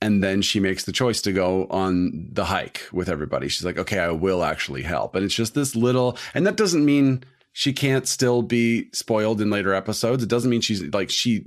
[0.01, 3.49] And then she makes the choice to go on the hike with everybody.
[3.49, 5.15] She's like, okay, I will actually help.
[5.15, 7.25] And it's just this little, and that doesn't mean
[7.57, 10.25] she can't still be spoiled in later episodes.
[10.25, 11.47] It doesn't mean she's like she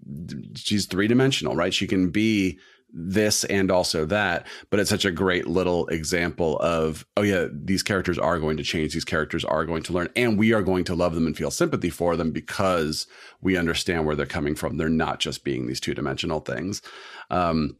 [0.56, 1.74] she's three dimensional, right?
[1.74, 2.58] She can be
[2.94, 7.84] this and also that, but it's such a great little example of oh yeah, these
[7.84, 8.94] characters are going to change.
[8.94, 11.52] These characters are going to learn, and we are going to love them and feel
[11.52, 13.06] sympathy for them because
[13.42, 14.78] we understand where they're coming from.
[14.78, 16.82] They're not just being these two dimensional things.
[17.30, 17.76] Um,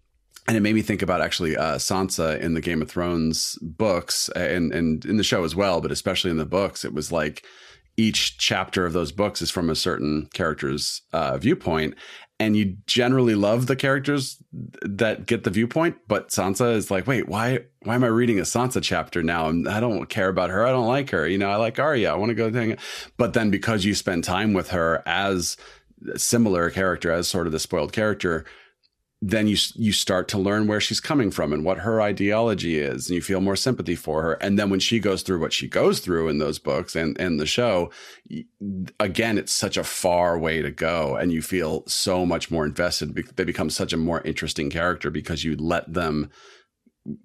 [0.50, 4.28] and it made me think about actually uh, Sansa in the Game of Thrones books
[4.36, 7.46] and and in the show as well, but especially in the books, it was like
[7.98, 11.96] each chapter of those books is from a certain character's uh, viewpoint.
[12.40, 14.42] And you generally love the characters
[14.84, 18.44] that get the viewpoint but sansa is like wait why why am i reading a
[18.44, 19.48] sansa chapter now?
[19.50, 20.64] And i don't care about her.
[20.64, 21.28] I don't like her.
[21.28, 22.12] You know i like arya.
[22.12, 22.78] I want to go hang
[23.18, 25.58] but then because you spend time with her as
[26.16, 28.46] similar character as sort of the spoiled character
[29.22, 33.10] then you you start to learn where she's coming from and what her ideology is
[33.10, 34.34] and you feel more sympathy for her.
[34.34, 37.40] And then when she goes through what she goes through in those books and and
[37.40, 37.90] the show
[39.00, 43.16] again it's such a far way to go and you feel so much more invested.
[43.36, 46.30] They become such a more interesting character because you let them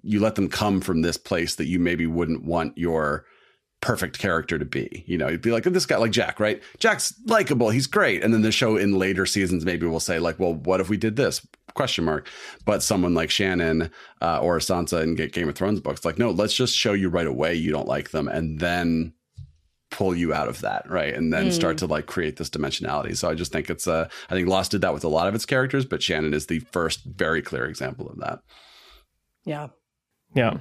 [0.01, 3.25] you let them come from this place that you maybe wouldn't want your
[3.83, 5.03] perfect character to be.
[5.05, 6.63] You know, you'd be like, this guy, like Jack, right?
[6.79, 7.69] Jack's likable.
[7.69, 8.23] He's great.
[8.23, 10.95] And then the show in later seasons maybe will say, like, well, what if we
[10.95, 11.45] did this?
[11.75, 12.29] Question mark.
[12.65, 16.53] But someone like Shannon uh, or Sansa in Game of Thrones books, like, no, let's
[16.53, 19.13] just show you right away you don't like them, and then
[19.91, 21.13] pull you out of that, right?
[21.13, 21.51] And then mm.
[21.51, 23.15] start to like create this dimensionality.
[23.17, 25.35] So I just think it's uh I think Lost did that with a lot of
[25.35, 28.39] its characters, but Shannon is the first very clear example of that.
[29.45, 29.67] Yeah.
[30.33, 30.57] Yeah.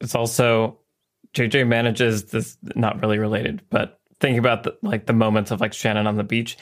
[0.00, 0.81] It's also
[1.34, 5.72] JJ manages this not really related, but thinking about the, like the moments of like
[5.72, 6.56] Shannon on the beach,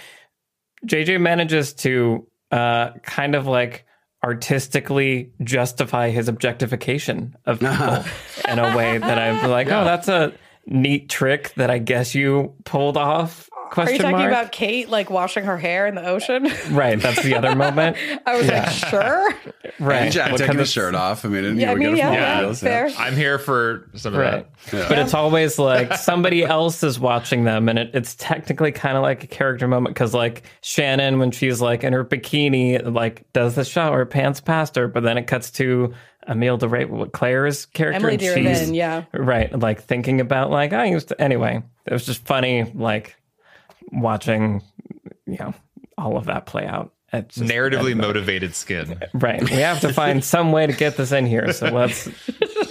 [0.86, 3.84] JJ manages to uh, kind of like
[4.24, 8.04] artistically justify his objectification of people
[8.48, 9.80] in a way that I'm like, oh, yeah.
[9.80, 10.32] oh, that's a
[10.66, 14.32] neat trick that I guess you pulled off Question Are you talking mark?
[14.32, 16.48] about Kate like washing her hair in the ocean?
[16.70, 17.96] Right, that's the other moment.
[18.26, 18.64] I was yeah.
[18.64, 19.34] like, sure.
[19.78, 21.24] Right, and Jack taking his shirt off.
[21.24, 22.90] I mean, yeah, I mean, yeah, yeah, fair.
[22.98, 24.46] I'm here for some of right.
[24.70, 24.76] that.
[24.76, 24.88] Yeah.
[24.88, 29.02] But it's always like somebody else is watching them, and it, it's technically kind of
[29.02, 33.54] like a character moment because, like Shannon, when she's like in her bikini, like does
[33.54, 35.94] the shower pants past her, but then it cuts to
[36.28, 41.08] Emile de Ray, Claire's character, Emily de yeah, right, like thinking about like I used
[41.08, 41.62] to anyway.
[41.86, 43.16] It was just funny, like
[43.92, 44.62] watching,
[45.26, 45.54] you know,
[45.98, 46.92] all of that play out.
[47.12, 49.00] Just, narratively motivated skin.
[49.14, 49.42] Right.
[49.42, 51.52] We have to find some way to get this in here.
[51.52, 52.06] So let's,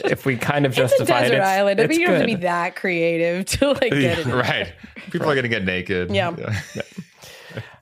[0.06, 1.80] if we kind of justify it's a desert it, island.
[1.82, 4.26] It's I mean, you don't have to be that creative to like get it.
[4.28, 4.74] right.
[5.12, 5.32] People right.
[5.32, 6.12] are going to get naked.
[6.12, 6.36] Yeah.
[6.38, 6.62] yeah.
[6.76, 6.82] yeah.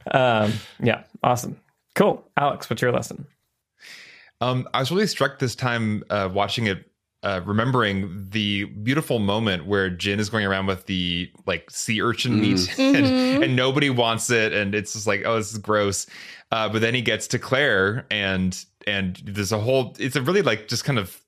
[0.10, 1.04] Um, yeah.
[1.22, 1.60] Awesome.
[1.94, 2.26] Cool.
[2.38, 3.28] Alex, what's your lesson?
[4.40, 6.87] Um, I was really struck this time uh, watching it
[7.24, 12.34] uh, remembering the beautiful moment where Jin is going around with the like sea urchin
[12.34, 12.42] mm.
[12.42, 13.44] meat and, mm-hmm.
[13.44, 16.06] and, nobody wants it and it's just like oh this is gross
[16.52, 20.44] uh, but then he gets to Claire and and there's a whole it's a really
[20.44, 21.20] like just kind of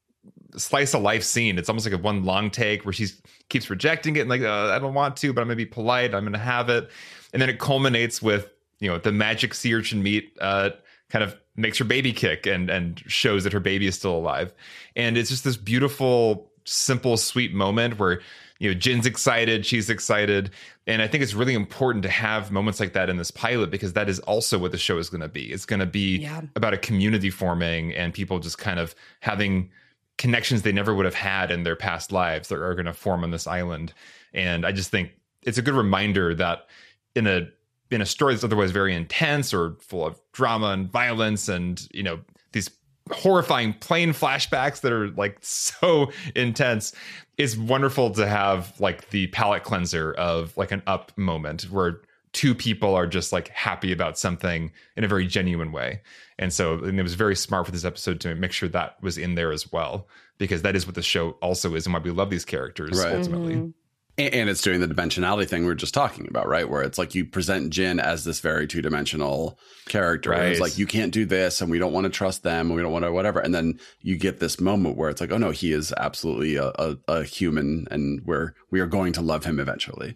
[0.55, 3.07] slice of life scene it's almost like a one long take where she
[3.49, 6.13] keeps rejecting it and like uh, I don't want to but I'm gonna be polite
[6.13, 6.89] I'm gonna have it
[7.33, 10.69] and then it culminates with you know the magic sea urchin meat uh,
[11.09, 14.53] kind of makes her baby kick and and shows that her baby is still alive,
[14.95, 18.21] and it's just this beautiful, simple, sweet moment where
[18.59, 20.51] you know Jin's excited, she's excited,
[20.87, 23.93] and I think it's really important to have moments like that in this pilot because
[23.93, 25.51] that is also what the show is going to be.
[25.51, 26.41] It's going to be Yeah.
[26.55, 29.69] about a community forming and people just kind of having
[30.17, 33.23] connections they never would have had in their past lives that are going to form
[33.23, 33.93] on this island.
[34.33, 35.11] And I just think
[35.43, 36.67] it's a good reminder that
[37.15, 37.47] in a
[37.91, 42.03] in a story that's otherwise very intense or full of drama and violence and you
[42.03, 42.19] know
[42.51, 42.69] these
[43.11, 46.93] horrifying plane flashbacks that are like so intense
[47.37, 52.53] it's wonderful to have like the palate cleanser of like an up moment where two
[52.53, 55.99] people are just like happy about something in a very genuine way
[56.37, 59.17] and so and it was very smart for this episode to make sure that was
[59.17, 62.11] in there as well because that is what the show also is and why we
[62.11, 63.15] love these characters Right.
[63.15, 63.69] ultimately Mm-hmm.
[64.19, 66.69] And, and it's doing the dimensionality thing we were just talking about, right?
[66.69, 69.57] Where it's like you present Jin as this very two dimensional
[69.87, 70.31] character.
[70.31, 70.69] where It's Right.
[70.69, 72.91] like you can't do this, and we don't want to trust them, and we don't
[72.91, 73.39] want to whatever.
[73.39, 76.71] And then you get this moment where it's like, oh no, he is absolutely a,
[76.77, 80.15] a, a human, and we're we are going to love him eventually.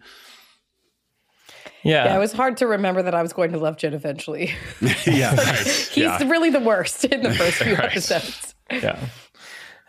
[1.82, 2.04] Yeah.
[2.06, 4.52] Yeah, it was hard to remember that I was going to love Jin eventually.
[5.06, 6.22] yeah, He's Yeah.
[6.28, 7.90] really the worst in the first few Right.
[7.90, 8.54] episodes.
[8.70, 8.98] yeah.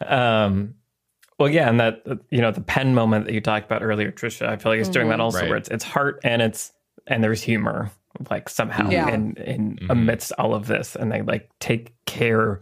[0.05, 0.76] Um,
[1.38, 4.48] well, yeah, and that you know the pen moment that you talked about earlier, Trisha.
[4.48, 5.22] I feel like it's doing that mm-hmm.
[5.22, 5.50] also, Right.
[5.50, 6.72] where it's it's heart and it's
[7.08, 7.92] and there's humor,
[8.30, 9.10] like somehow Yeah.
[9.10, 9.92] in in mm-hmm.
[9.92, 12.62] amidst all of this, and they like take care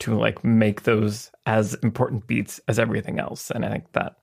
[0.00, 4.16] to like make those as important beats as everything else, and I think that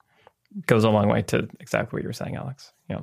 [0.66, 2.72] goes a long way to exactly what you were saying, Alex.
[2.90, 3.02] Yeah,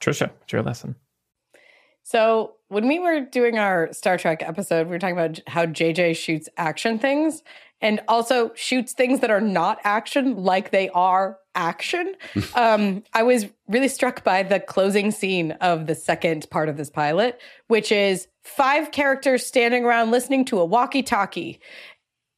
[0.00, 0.96] Trisha, it's your lesson.
[2.04, 6.16] So when we were doing our Star Trek episode, we were talking about how JJ
[6.16, 7.42] shoots action things
[7.80, 12.14] and also shoots things that are not action like they are action.
[12.54, 16.90] um, I was really struck by the closing scene of the second part of this
[16.90, 21.60] pilot, which is five characters standing around listening to a walkie-talkie.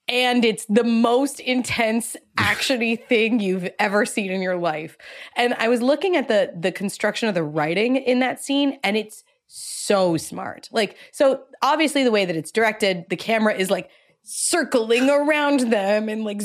[0.08, 4.96] And it's the most intense actiony thing you've ever seen in your life.
[5.36, 8.96] And I was looking at the the construction of the writing in that scene, and
[8.96, 10.68] it's so smart.
[10.72, 13.90] Like, so obviously the way that it's directed, the camera is like
[14.28, 16.42] circling around them and like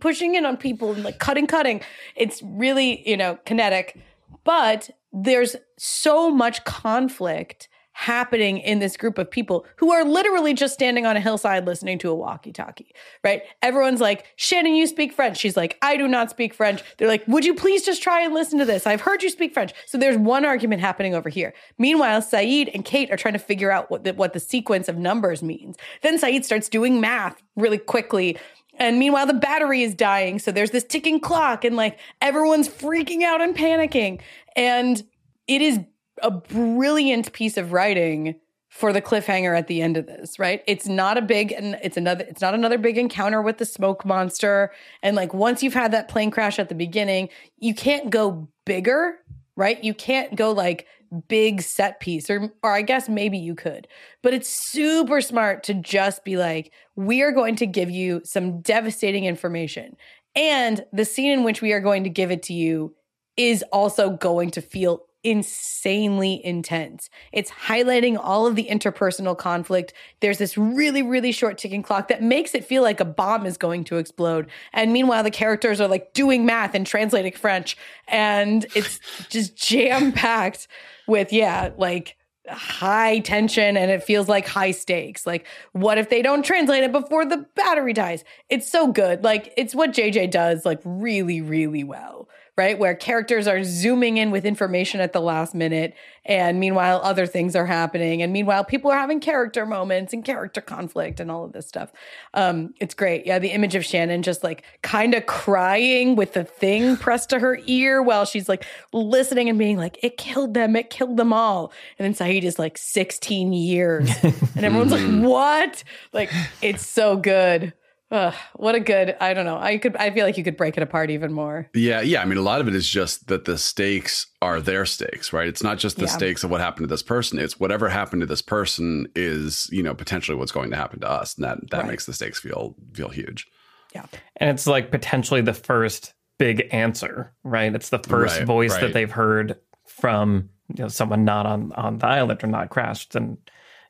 [0.00, 1.80] pushing in on people and like cutting, cutting.
[2.14, 3.98] It's really, you know, kinetic,
[4.44, 10.74] but there's so much conflict happening in this group of people who are literally just
[10.74, 13.42] standing on a hillside listening to a walkie-talkie, right?
[13.60, 17.22] Everyone's like, "Shannon, you speak French." She's like, "I do not speak French." They're like,
[17.28, 18.86] "Would you please just try and listen to this?
[18.86, 21.52] I've heard you speak French." So there's one argument happening over here.
[21.78, 24.96] Meanwhile, Sayid and Kate are trying to figure out what the, what the sequence of
[24.96, 25.76] numbers means.
[26.02, 28.38] Then Sayid starts doing math really quickly.
[28.78, 30.38] And meanwhile, the battery is dying.
[30.38, 34.20] So there's this ticking clock, and like everyone's freaking out and panicking.
[34.56, 35.02] And
[35.46, 35.80] it is
[36.22, 38.36] a brilliant piece of writing
[38.72, 40.62] for the cliffhanger at the end of this, right?
[40.66, 44.06] It's not a big and it's another it's not another big encounter with the smoke
[44.06, 48.48] monster and like once you've had that plane crash at the beginning, you can't go
[48.64, 49.18] bigger,
[49.56, 49.82] right?
[49.84, 50.86] You can't go like
[51.28, 53.88] big set piece or or I guess maybe you could.
[54.22, 58.62] But it's super smart to just be like we are going to give you some
[58.62, 59.96] devastating information.
[60.34, 62.94] And the scene in which we are going to give it to you
[63.36, 67.10] is also going to feel insanely intense.
[67.32, 69.92] It's highlighting all of the interpersonal conflict.
[70.20, 73.56] There's this really, really short ticking clock that makes it feel like a bomb is
[73.56, 74.48] going to explode.
[74.72, 77.76] And meanwhile, the characters are like doing math and translating French.
[78.08, 80.68] And it's just jam packed
[81.06, 82.16] with, yeah, like
[82.48, 85.26] high tension and it feels like high stakes.
[85.26, 88.24] Like, what if they don't translate it before the battery dies?
[88.48, 89.22] It's so good.
[89.22, 92.78] Like, it's what JJ does, like, really, really well, right?
[92.78, 95.94] Where characters are zooming in with information at the last minute.
[96.26, 98.20] And meanwhile, other things are happening.
[98.20, 101.90] And meanwhile, people are having character moments and character conflict and all of this stuff.
[102.34, 103.26] Um, it's great.
[103.26, 107.38] Yeah, the image of Shannon just like kind of crying with the thing pressed to
[107.38, 111.32] her ear while she's like listening and being like, it killed them, it killed them
[111.32, 111.72] all.
[111.98, 114.10] And then Sayid is like 16 years.
[114.22, 115.84] And everyone's like, what?
[116.12, 116.30] Like,
[116.60, 117.72] it's so good.
[118.12, 119.56] Ugh, what a good, I don't know.
[119.58, 121.70] I could, I feel like you could break it apart even more.
[121.74, 122.20] Yeah, yeah.
[122.20, 125.48] I mean, a lot of it is just that the stakes are their stakes, right?
[125.48, 126.08] It's not just the Yeah.
[126.10, 127.38] stakes of what happened to this person.
[127.38, 131.10] It's whatever happened to this person is, you know, potentially what's going to happen to
[131.10, 131.86] us, and that that Right.
[131.88, 133.46] makes the stakes feel feel huge.
[133.94, 134.04] Yeah.
[134.36, 137.74] And it's like potentially the first big answer, right?
[137.74, 138.80] It's the first Right, voice right.
[138.82, 139.56] that they've heard
[139.86, 143.14] from you know someone not on on the island or not crashed.
[143.14, 143.38] And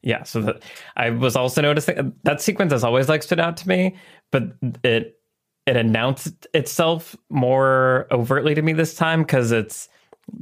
[0.02, 0.62] yeah, so that
[0.96, 3.96] I was also noticing that sequence has always like stood out to me,
[4.30, 4.42] but
[4.82, 5.18] it
[5.66, 9.88] it announced itself more overtly to me this time because it's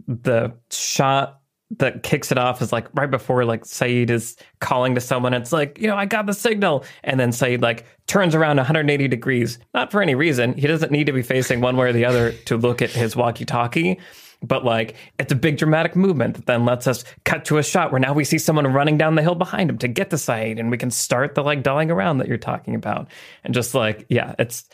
[0.07, 1.41] the shot
[1.79, 5.33] that kicks it off is like right before like Sayid is calling to someone.
[5.35, 6.85] It's like, you know, I got the signal.
[7.05, 10.55] And then Sayid like turns around 180 degrees, not for any reason.
[10.55, 13.15] He doesn't need to be facing one way or the other to look at his
[13.15, 14.01] walkie talkie.
[14.43, 17.93] But like it's a big dramatic movement that then lets us cut to a shot
[17.93, 20.59] where now we see someone running down the hill behind him to get to Sayid
[20.59, 23.09] and we can start the like dolling around that you're talking about.
[23.45, 24.65] And just like, yeah, it's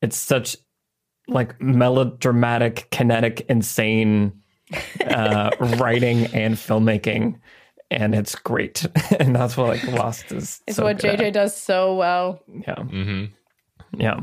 [0.00, 0.56] it's such
[1.28, 4.40] like melodramatic, kinetic, insane
[5.06, 7.38] uh, writing and filmmaking,
[7.90, 8.86] and it's great.
[9.20, 10.62] and that's what like Lost is.
[10.66, 11.32] It's so what good JJ at.
[11.34, 12.42] does so well.
[12.48, 14.00] Yeah, Mm-hmm.
[14.00, 14.20] yeah,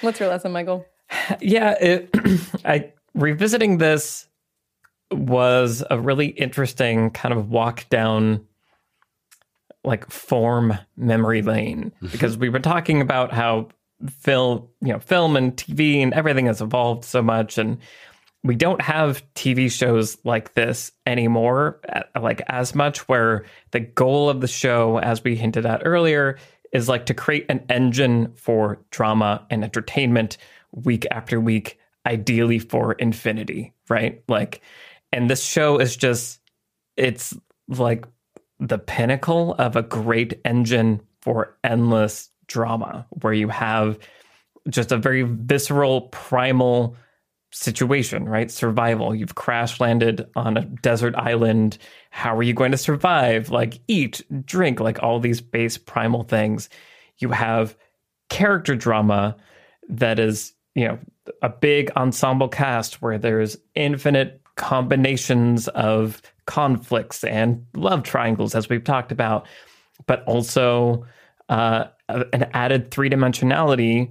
[0.00, 0.86] What's your lesson, Michael?
[1.40, 1.72] yeah.
[1.80, 2.10] It,
[2.64, 4.26] I revisiting this
[5.10, 8.46] was a really interesting kind of walk down
[9.84, 11.92] like form memory lane.
[11.96, 12.06] Mm-hmm.
[12.08, 13.68] Because we've been talking about how
[14.18, 17.76] film you know film and tv and everything has evolved so much and
[18.42, 21.78] we don't have tv shows like this anymore
[22.18, 26.38] like as much where the goal of the show as we hinted at earlier
[26.72, 30.38] is like to create an engine for drama and entertainment
[30.72, 34.22] week after week ideally for infinity right?
[34.28, 34.62] Like
[35.12, 36.40] and this show is just
[36.96, 37.34] it's
[37.68, 38.06] like
[38.58, 43.98] the pinnacle of a great engine for endless drama where you have
[44.68, 46.96] just a very visceral primal
[47.52, 48.50] situation right?
[48.50, 49.14] Survival.
[49.14, 51.78] You've crash landed on a desert island.
[52.10, 53.50] How are you going to survive?
[53.50, 56.68] Like eat drink like all these base primal things.
[57.18, 57.76] You have
[58.28, 59.36] character drama
[59.88, 60.98] that is you know
[61.42, 68.84] a big ensemble cast where there's infinite combinations of conflicts and love triangles as we've
[68.84, 69.46] talked about
[70.06, 71.04] but also
[71.48, 74.10] uh, an added three dimensionality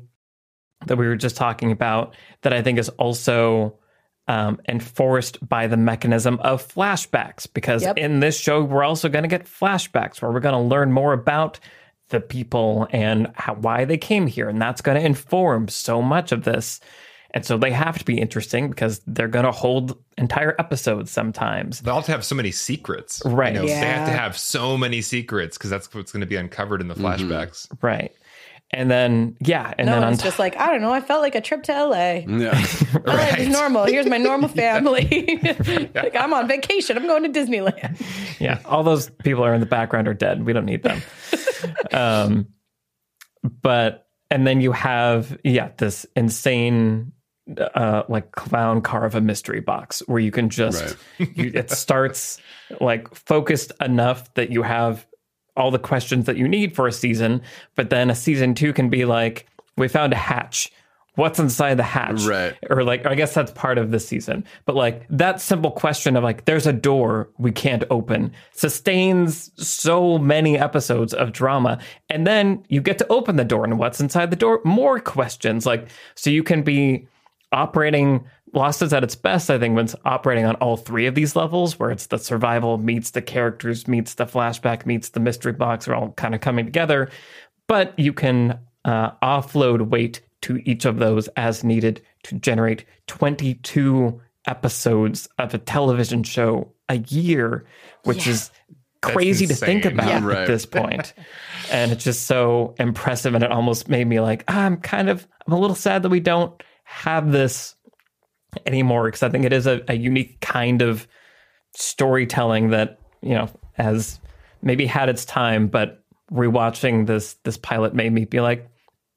[0.87, 3.77] that we were just talking about that I think is also
[4.27, 7.47] um, enforced by the mechanism of flashbacks.
[7.51, 7.97] Because Yep.
[7.97, 11.13] in this show, we're also going to get flashbacks where we're going to learn more
[11.13, 11.59] about
[12.09, 14.47] the people and how, why they came here.
[14.47, 16.79] And that's going to inform so much of this.
[17.31, 21.81] And so they have to be interesting because they're going to hold entire episodes sometimes.
[21.81, 23.21] They all have to have so many secrets.
[23.23, 23.53] Right.
[23.53, 26.35] You know, They have to have so many secrets because that's what's going to be
[26.37, 27.67] uncovered in the flashbacks.
[27.81, 28.11] Right.
[28.71, 29.73] And then, yeah.
[29.79, 30.91] And no, then on it's just like I don't know.
[30.93, 32.21] I felt like a trip to LA.
[32.27, 32.65] Yeah.
[33.05, 33.85] My life is normal.
[33.85, 35.39] Here's my normal family.
[35.95, 36.95] like I'm on vacation.
[36.97, 37.99] I'm going to Disneyland.
[38.39, 40.45] yeah, all those people are in the background are dead.
[40.45, 41.01] We don't need them.
[41.91, 42.47] um,
[43.61, 47.11] but and then you have yeah this insane
[47.57, 52.39] uh like clown car of a mystery box where you can just you, it starts
[52.79, 55.05] like focused enough that you have
[55.57, 57.41] all the questions that you need for a season
[57.75, 59.47] but then a season two can be like
[59.79, 60.71] we found a hatch.
[61.15, 62.21] What's inside the hatch?
[62.23, 62.55] Right.
[62.69, 64.45] or like i guess that's part of the season.
[64.65, 70.17] But like that simple question of like there's a door we can't open sustains so
[70.17, 71.79] many episodes of drama.
[72.09, 74.61] And then you get to open the door and what's inside the door?
[74.63, 75.65] More questions.
[75.65, 77.07] Like so you can be
[77.51, 78.23] operating
[78.53, 81.35] lost is at its best i think when it's operating on all three of these
[81.35, 85.87] levels where it's the survival meets the characters meets the flashback meets the mystery box
[85.87, 87.09] are all kind of coming together
[87.67, 94.19] but you can uh, offload weight to each of those as needed to generate 22
[94.47, 97.65] episodes of a television show a year,
[98.05, 98.49] which is
[99.01, 100.17] crazy to think about Yeah.
[100.17, 100.47] at Right.
[100.47, 101.13] this point.
[101.71, 103.35] and it's just so impressive.
[103.35, 106.09] And it almost made me like, "Ah, I'm kind of, I'm a little sad that
[106.09, 106.51] we don't
[106.89, 107.75] have this
[108.65, 111.07] anymore because I think it is a, a unique kind of
[111.75, 114.19] storytelling that, you know, has
[114.63, 118.67] maybe had its time, but rewatching this this pilot made me be like,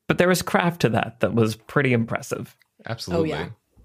[0.06, 2.54] but there was craft to that that was pretty impressive.
[2.86, 3.30] Absolutely.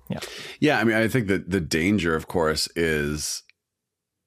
[0.10, 0.20] yeah.
[0.60, 3.44] Yeah, I mean, I think that the danger, of course, is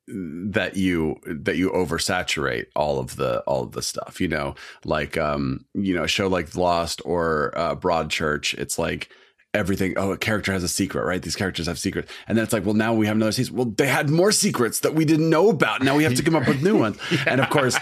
[0.09, 4.21] that you that you oversaturate all of the all of the stuff.
[4.21, 4.55] You know,
[4.85, 8.55] like um, you know, a show like Lost or uh, Broadchurch.
[8.55, 9.11] It's like
[9.53, 9.95] everything.
[9.97, 11.21] Oh, a character has a secret, right?
[11.21, 13.57] These characters have secrets, and then it's like, well, now we have another season.
[13.57, 15.83] Well, they had more secrets that we didn't know about.
[15.83, 16.99] Now we have to come up with new ones.
[17.27, 17.79] And of course,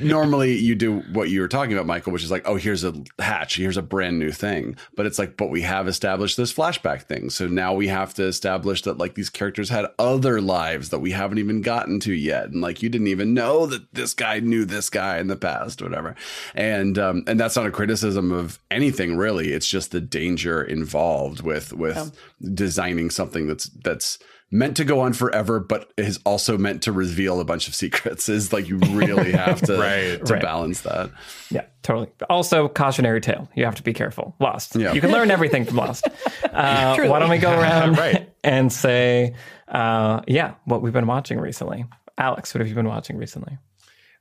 [0.00, 2.92] normally you do what you were talking about, Michael, which is like, oh, here's a
[3.18, 4.76] hatch, here's a brand new thing.
[4.94, 8.24] But it's like, but we have established this flashback thing, so now we have to
[8.24, 12.46] establish that like these characters had other lives that we haven't even gotten to yet,
[12.46, 15.80] and like you didn't even know that this guy knew this guy in the past,
[15.80, 16.14] whatever.
[16.54, 19.52] And um, and that's not a criticism of anything really.
[19.52, 21.09] It's just the danger involved
[21.42, 22.12] with with
[22.54, 24.18] designing something that's that's
[24.52, 28.28] meant to go on forever, but is also meant to reveal a bunch of secrets.
[28.28, 30.24] Is like you really have to Right.
[30.26, 30.42] to Right.
[30.42, 31.10] balance that.
[31.50, 32.08] Yeah, totally.
[32.28, 33.48] Also, cautionary tale.
[33.54, 34.34] You have to be careful.
[34.40, 34.74] Lost.
[34.76, 34.92] Yeah.
[34.92, 36.06] You can learn everything from Lost.
[36.52, 38.28] Uh, why don't we go around Right.
[38.42, 39.34] and say
[39.68, 41.84] uh, yeah, what we've been watching recently.
[42.18, 43.56] Alex, what have you been watching recently?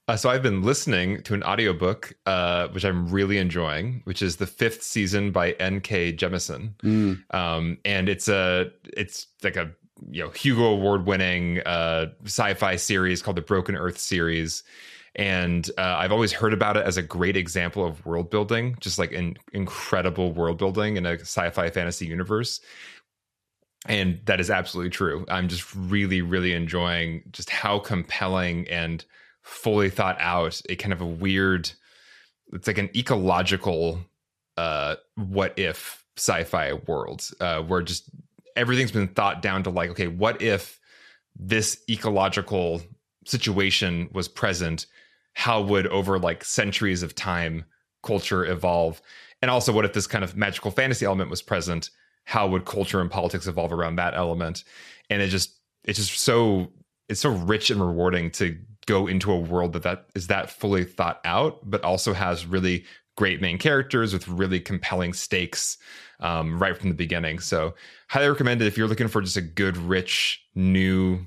[0.10, 4.38] Uh, so I've been listening to an audiobook, uh, which I'm really enjoying, which is
[4.38, 6.14] the fifth season by N.K.
[6.14, 6.74] Jemisin.
[6.78, 7.32] Mm.
[7.32, 9.70] Um, and it's a it's like a
[10.10, 14.64] you know Hugo Award winning uh, sci-fi series called the Broken Earth series.
[15.16, 18.98] And uh, I've always heard about it as a great example of world building, just
[18.98, 22.62] like an incredible world building in a sci-fi fantasy universe.
[23.86, 25.24] And that is absolutely true.
[25.30, 29.06] I'm just really, really enjoying just how compelling and
[29.50, 31.72] fully thought out a kind of a weird
[32.54, 34.00] it's like an ecological
[34.58, 38.10] uh what if sci-fi world uh where just
[38.56, 40.80] everything's been thought down to like okay what if
[41.40, 42.82] this ecological
[43.26, 44.86] situation was present?
[45.34, 47.66] How would over like centuries of time
[48.04, 49.02] culture evolve?
[49.42, 51.90] And also what if this kind of magical fantasy element was present?
[52.26, 54.64] How would culture and politics evolve around that element?
[55.10, 56.72] And it just it's just so
[57.08, 58.58] it's so rich and rewarding to
[58.90, 62.86] go into a world that that is that fully thought out, but also has really
[63.16, 65.78] great main characters with really compelling stakes
[66.20, 67.40] um, right from the beginning.
[67.40, 67.76] So,
[68.10, 71.20] highly recommend it if you're looking for just a good, rich, new,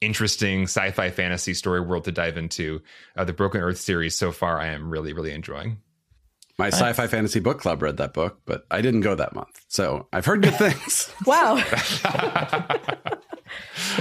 [0.00, 2.82] interesting sci-fi fantasy story world to dive into.
[3.16, 5.78] Uh, the Broken Earth series so far, I am really, really enjoying.
[6.58, 6.80] My nice.
[6.80, 10.24] sci-fi fantasy book club read that book, but I didn't go that month, so I've
[10.24, 11.12] heard good things.
[11.24, 11.62] wow.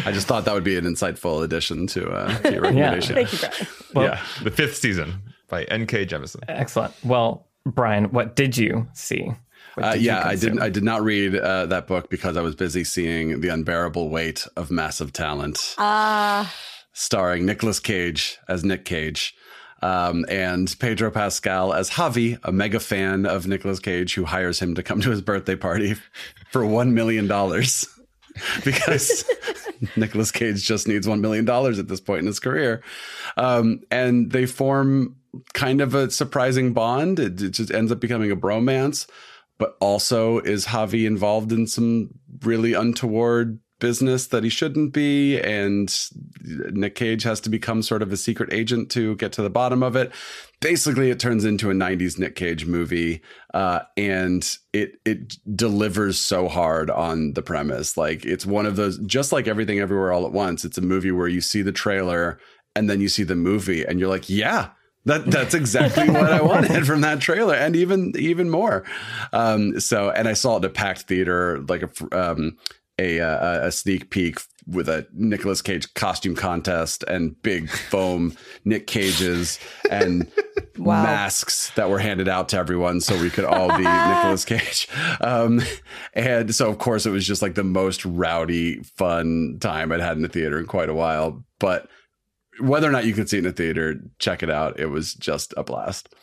[0.06, 3.18] I just thought that would be an insightful addition to, uh, to your recommendation.
[3.18, 3.26] Yeah.
[3.26, 3.68] Thank you, Brian.
[3.93, 6.06] Well, yeah, the fifth season by N.K.
[6.06, 6.43] Jemisin.
[6.48, 6.93] Excellent.
[7.04, 9.32] Well, Brian, what did you see?
[9.82, 10.60] Uh, yeah, you I didn't.
[10.60, 14.45] I did not read uh, that book because I was busy seeing the unbearable weight
[14.56, 15.76] of massive talent.
[15.78, 16.45] Uh...
[16.93, 19.36] Starring Nicolas Cage as Nick Cage.
[19.84, 24.74] Um, and Pedro Pascal as Javi, a mega fan of Nicolas Cage, who hires him
[24.74, 25.93] to come to his birthday party
[26.52, 27.28] for $1 million.
[28.66, 29.24] because
[29.96, 32.84] Nicolas Cage just needs $1 million at this point in his career.
[33.36, 35.16] Um, and they form
[35.54, 37.20] kind of a surprising bond.
[37.20, 39.08] It, it, just ends up becoming a bromance,
[39.58, 42.10] but also is Javi involved in some
[42.42, 46.10] really untoward business that he shouldn't be and
[46.44, 49.84] Nick Cage has to become sort of a secret agent to get to the bottom
[49.84, 50.12] of it.
[50.60, 53.22] Basically it turns into a 90s Nick Cage movie
[53.54, 57.98] uh, and it it delivers so hard on the premise.
[57.98, 60.66] Like it's one of those just like everything everywhere all at once.
[60.66, 62.40] It's a movie where you see the trailer
[62.76, 64.70] and then you see the movie and you're like, "Yeah,
[65.08, 68.84] that that's exactly what I wanted from that trailer, and even even more.
[69.34, 72.58] Um, so, and I saw it at a packed theater, like a um,
[73.00, 78.36] a, a, a sneak peek with a Nicolas Cage costume contest and big foam
[78.66, 80.30] Nick Cages and
[80.78, 81.04] wow.
[81.04, 84.89] masks that were handed out to everyone so we could all be Nicolas Cage.
[85.22, 85.62] Um,
[86.14, 90.18] and so, of course, it was just like the most rowdy, fun time I'd had
[90.18, 91.43] in the theater in quite a while.
[91.60, 91.88] But
[92.60, 94.80] whether or not you could see it in the theater, check it out.
[94.80, 96.14] It was just a blast.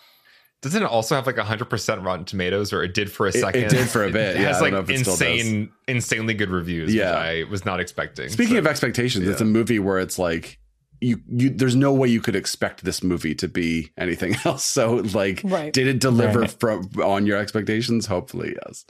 [0.65, 3.65] Doesn't it also have like 100% Rotten Tomatoes, or it did for a second?
[3.65, 4.37] It, it did for a bit.
[4.37, 7.13] It yeah, has like insane, insanely good reviews, yeah.
[7.13, 8.31] I was not expecting.
[8.31, 9.33] Speaking so, of expectations, yeah.
[9.33, 10.59] it's a movie where it's like
[11.03, 14.65] you, you, there's no way you could expect this movie to be anything else.
[14.65, 15.73] So, like, right.
[15.73, 16.51] did it deliver right.
[16.51, 18.07] from on your expectations?
[18.07, 18.87] Hopefully, yes.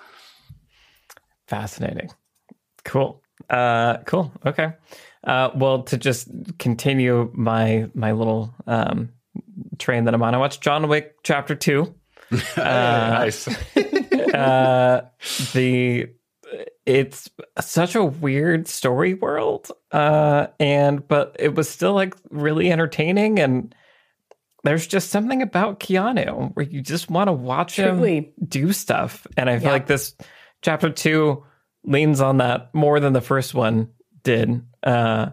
[1.49, 2.11] Fascinating.
[2.85, 3.21] Cool.
[3.51, 4.33] Uh, cool.
[4.47, 4.75] Okay.
[5.25, 9.11] Uh, well, to just continue my my little um,
[9.79, 10.35] train that I'm on.
[10.35, 11.95] I watched John Wick Chapter Two.
[12.57, 13.49] uh, nice.
[14.35, 15.03] uh,
[15.53, 16.09] the
[16.87, 23.39] it's such a weird story world, uh, and but it was still like really entertaining,
[23.39, 23.75] and
[24.65, 28.17] there's just something about Keanu where you just want to watch Truly.
[28.17, 29.73] him do stuff, and I feel yeah.
[29.73, 30.15] like this
[30.63, 31.45] Chapter Two
[31.85, 33.89] leans on that more than the first one
[34.23, 34.63] did.
[34.83, 35.31] Uh,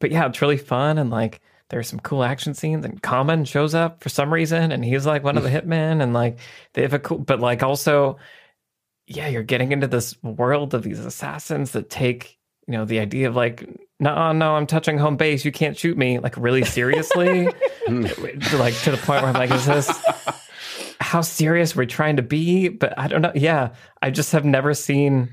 [0.00, 1.40] but yeah, it's really fun and like
[1.72, 5.24] there's some cool action scenes and Common shows up for some reason and he's like
[5.24, 5.62] one of the mm.
[5.62, 6.38] hitmen and like
[6.74, 8.18] they have a cool but like also
[9.06, 13.28] yeah, you're getting into this world of these assassins that take, you know, the idea
[13.28, 13.68] of like,
[13.98, 17.44] no, no, I'm touching home base, you can't shoot me, like really seriously.
[17.88, 20.04] like to the point where I'm like, is this
[21.00, 22.68] how serious we're trying to be?
[22.68, 23.32] But I don't know.
[23.34, 23.70] Yeah.
[24.00, 25.32] I just have never seen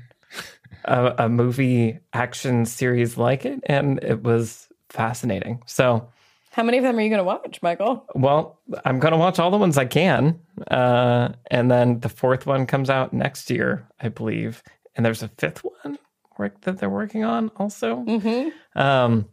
[0.84, 5.62] a, a movie action series like it, and it was fascinating.
[5.66, 6.08] So
[6.50, 8.06] how many of them are you going to watch, Michael?
[8.14, 10.40] Well, I'm going to watch all the ones I can.
[10.70, 14.62] Uh, and then the fourth one comes out next year, I believe.
[14.96, 15.98] And there's a fifth one
[16.38, 17.96] work that they're working on also.
[18.04, 18.78] Mm-hmm.
[18.80, 19.28] Um,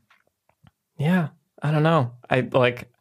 [0.97, 1.29] yeah,
[1.61, 2.11] I don't know.
[2.29, 2.91] I like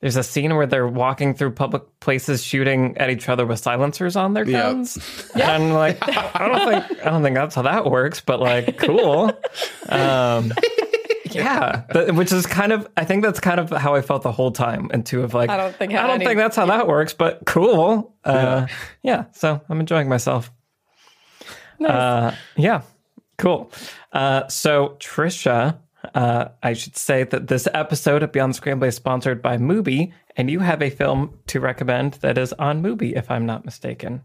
[0.00, 4.14] there's a scene where they're walking through public places shooting at each other with silencers
[4.14, 4.62] on their Yep.
[4.62, 5.30] guns.
[5.34, 8.78] And I'm like, I don't think I don't think that's how that works, but like
[8.78, 9.32] cool.
[9.88, 10.52] Um
[11.36, 14.32] yeah, Th- which is kind of I think that's kind of how I felt the
[14.32, 16.66] whole time and two of like I don't think I don't any- think that's how
[16.66, 18.14] that works, but cool.
[18.24, 18.66] Uh
[19.02, 20.50] yeah, so I'm enjoying myself.
[21.84, 22.82] Uh, yeah,
[23.38, 23.70] cool.
[24.12, 25.78] Uh, so, Trisha,
[26.14, 30.12] uh, I should say that this episode of Beyond the Screenplay is sponsored by Mubi,
[30.36, 34.22] and you have a film to recommend that is on Mubi, if I'm not mistaken.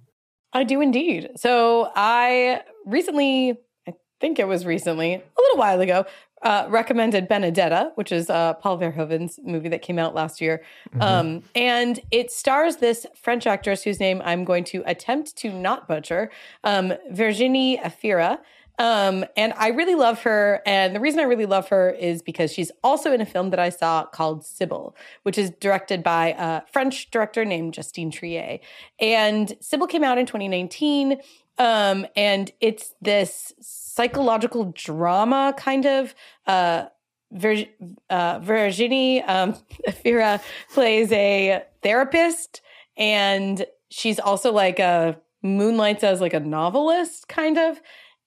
[0.54, 1.32] I do indeed.
[1.36, 3.58] So I recently,
[3.88, 6.06] I think it was recently, a little while ago,
[6.44, 10.64] uh, recommended Benedetta, which is uh, Paul Verhoeven's movie that came out last year.
[11.00, 15.88] Um, and it stars this French actress whose name I'm going to attempt to not
[15.88, 16.32] butcher,
[16.64, 18.40] um, Virginie Efira.
[18.80, 20.62] Um, and I really love her.
[20.66, 23.60] And the reason I really love her is because she's also in a film that
[23.60, 28.62] I saw called Sybil, which is directed by a French director named Justine Triet.
[29.00, 31.22] And Sybil came out in 2019.
[31.62, 36.16] Um, and it's this psychological drama kind of.
[36.48, 36.86] Uh,
[37.34, 37.68] Vir-
[38.10, 39.54] uh, Virginie um,
[39.88, 40.42] Efira
[40.74, 42.62] plays a therapist,
[42.98, 47.80] and she's also like a moonlights as like a novelist, kind of.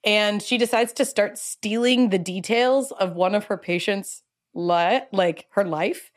[0.05, 4.23] And she decides to start stealing the details of one of her patients'
[4.55, 6.13] li- like her life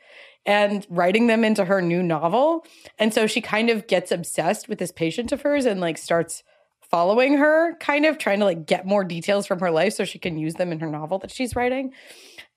[0.46, 2.64] and writing them into her new novel.
[2.96, 6.42] And so she kind of gets obsessed with this patient of hers and like starts
[6.90, 10.18] following her, kind of trying to like get more details from her life so she
[10.18, 11.92] can use them in her novel that she's writing.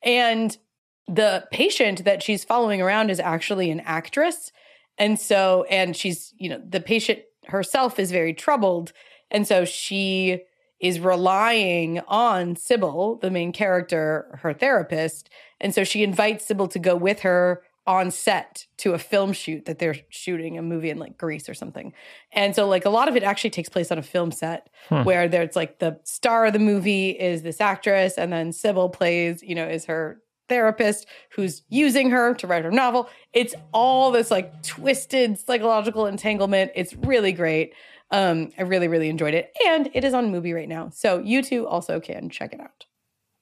[0.03, 0.57] And
[1.07, 4.51] the patient that she's following around is actually an actress.
[4.97, 8.93] And so, and she's, you know, the patient herself is very troubled.
[9.29, 10.41] And so she
[10.79, 15.29] is relying on Sybil, the main character, her therapist.
[15.59, 19.65] And so she invites Sybil to go with her on set to a film shoot
[19.65, 21.93] that they're shooting a Mubi in like Greece or something.
[22.31, 24.69] And so like a lot of it actually takes place on a film set
[25.03, 29.41] where there's like the star of the movie is this actress and then Sybil plays,
[29.41, 33.09] you know, is her therapist who's using her to write her novel.
[33.33, 36.71] It's all this like twisted psychological entanglement.
[36.75, 37.73] It's really great.
[38.11, 39.51] Um, I really, really enjoyed it.
[39.65, 40.89] And it is on movie right now.
[40.93, 42.85] So you two also can check it out.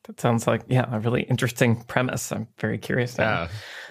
[0.09, 2.31] That sounds like, yeah, a really interesting premise.
[2.31, 3.15] I'm very curious.
[3.19, 3.43] now.
[3.43, 3.47] Yeah.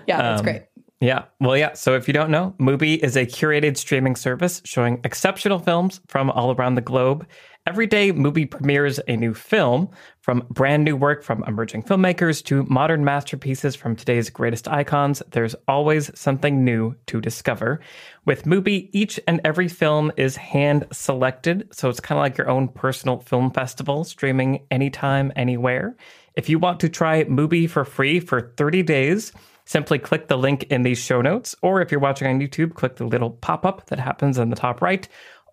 [0.09, 0.62] Yeah, that's Um, great.
[1.01, 1.27] Yeah.
[1.39, 1.74] Well, yeah.
[1.74, 6.28] So if you don't know, Mubi is a curated streaming service showing exceptional films from
[6.32, 7.24] all around the globe.
[7.66, 9.90] Every day, Mubi premieres a new film
[10.20, 15.22] from brand new work from emerging filmmakers to modern masterpieces from today's greatest icons.
[15.32, 17.80] There's always something new to discover.
[18.24, 21.68] With Mubi, each and every film is hand selected.
[21.70, 25.94] So it's kind of like your own personal film festival, streaming anytime, anywhere.
[26.36, 29.32] If you want to try Mubi for free for 30 days,
[29.68, 32.97] Simply click the link in these show notes, or if you're watching on YouTube, click
[32.97, 35.06] the little pop up that happens in the top right,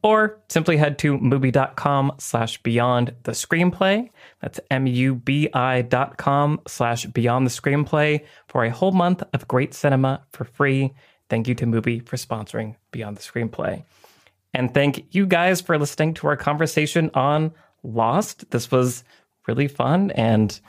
[0.05, 4.07] or simply head to mubi.com slash beyond the screenplay.
[4.39, 9.23] That's M U B I dot com slash beyond the screenplay for a whole month
[9.33, 10.93] of great cinema for free.
[11.27, 13.83] Thank you to Mubi for sponsoring Beyond the Screenplay.
[14.53, 17.51] And thank you guys for listening to our conversation on
[17.81, 18.51] Lost.
[18.51, 19.03] This was
[19.47, 20.11] really fun.
[20.11, 20.59] And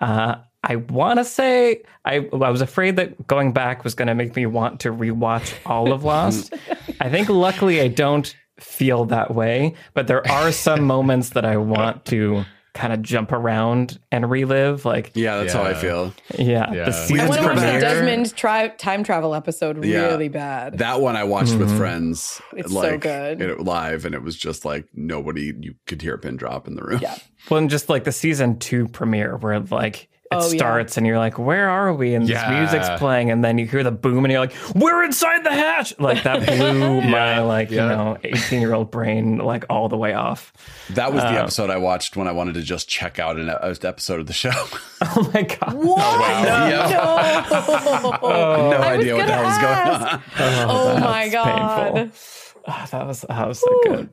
[0.00, 4.14] uh, I want to say, I, I was afraid that going back was going to
[4.14, 6.54] make me want to rewatch all of Lost.
[7.02, 11.56] I think luckily I don't feel that way, but there are some moments that I
[11.56, 12.44] want to
[12.74, 14.84] kind of jump around and relive.
[14.84, 16.14] Like, Yeah, that's how I feel.
[16.38, 16.84] yeah, Yeah.
[16.84, 17.80] the I season I want to watch the.
[17.80, 20.06] Desmond tri- time travel episode Yeah.
[20.06, 20.78] really bad.
[20.78, 21.76] That one I watched with mm-hmm.
[21.78, 23.40] friends, It's so good.
[23.40, 25.52] it- live, and it was just like nobody.
[25.58, 27.00] You could hear a pin drop in the room.
[27.02, 27.16] Yeah.
[27.50, 30.58] Well, and just like the season two premiere where like it Oh, yeah.
[30.58, 32.14] starts and you're like, where are we?
[32.14, 32.50] And Yeah.
[32.50, 35.50] this music's playing, and then you hear the boom and you're like, we're inside the
[35.52, 35.98] hatch.
[35.98, 40.12] Like that blew my like, you know, 18 year old brain like all the way
[40.12, 40.52] off.
[40.90, 43.76] That was the episode I watched when I wanted to just check out an an
[43.84, 44.50] episode of the show.
[45.00, 45.74] Oh my God.
[45.74, 46.20] What?
[46.44, 46.88] Yeah.
[46.90, 48.10] No.
[48.20, 50.22] no I was idea what the hell was going on.
[50.68, 51.94] Oh my god.
[51.94, 52.62] painful.
[52.66, 54.10] Ah, that was that was so good.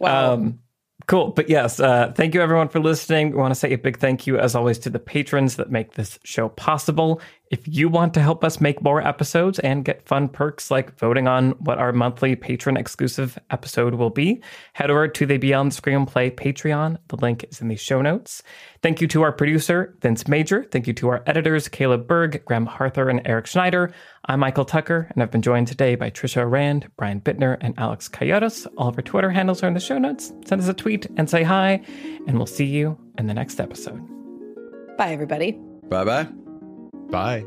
[0.00, 0.32] Wow.
[0.34, 0.60] Um,
[1.06, 1.28] cool.
[1.28, 3.30] But yes, uh, thank you everyone for listening.
[3.30, 5.94] We want to say a big thank you, as always, to the patrons that make
[5.94, 7.20] this show possible.
[7.50, 11.28] If you want to help us make more episodes and get fun perks like voting
[11.28, 16.34] on what our monthly patron exclusive episode will be, head over to the Beyond Screenplay
[16.34, 16.98] Patreon.
[17.08, 18.42] The link is in the show notes.
[18.82, 20.64] Thank you to our producer, Vince Major.
[20.64, 23.92] Thank you to our editors, Caleb Berg, Graham Harther, and Eric Schneider.
[24.26, 28.08] I'm Michael Tucker, and I've been joined today by Trisha Rand, Brian Bittner, and Alex
[28.08, 28.66] Coyotes.
[28.78, 30.32] All of our Twitter handles are in the show notes.
[30.46, 31.82] Send us a tweet and say hi,
[32.26, 34.00] and we'll see you in the next episode.
[34.96, 35.52] Bye everybody.
[35.88, 36.28] Bye bye.
[37.10, 37.44] Bye.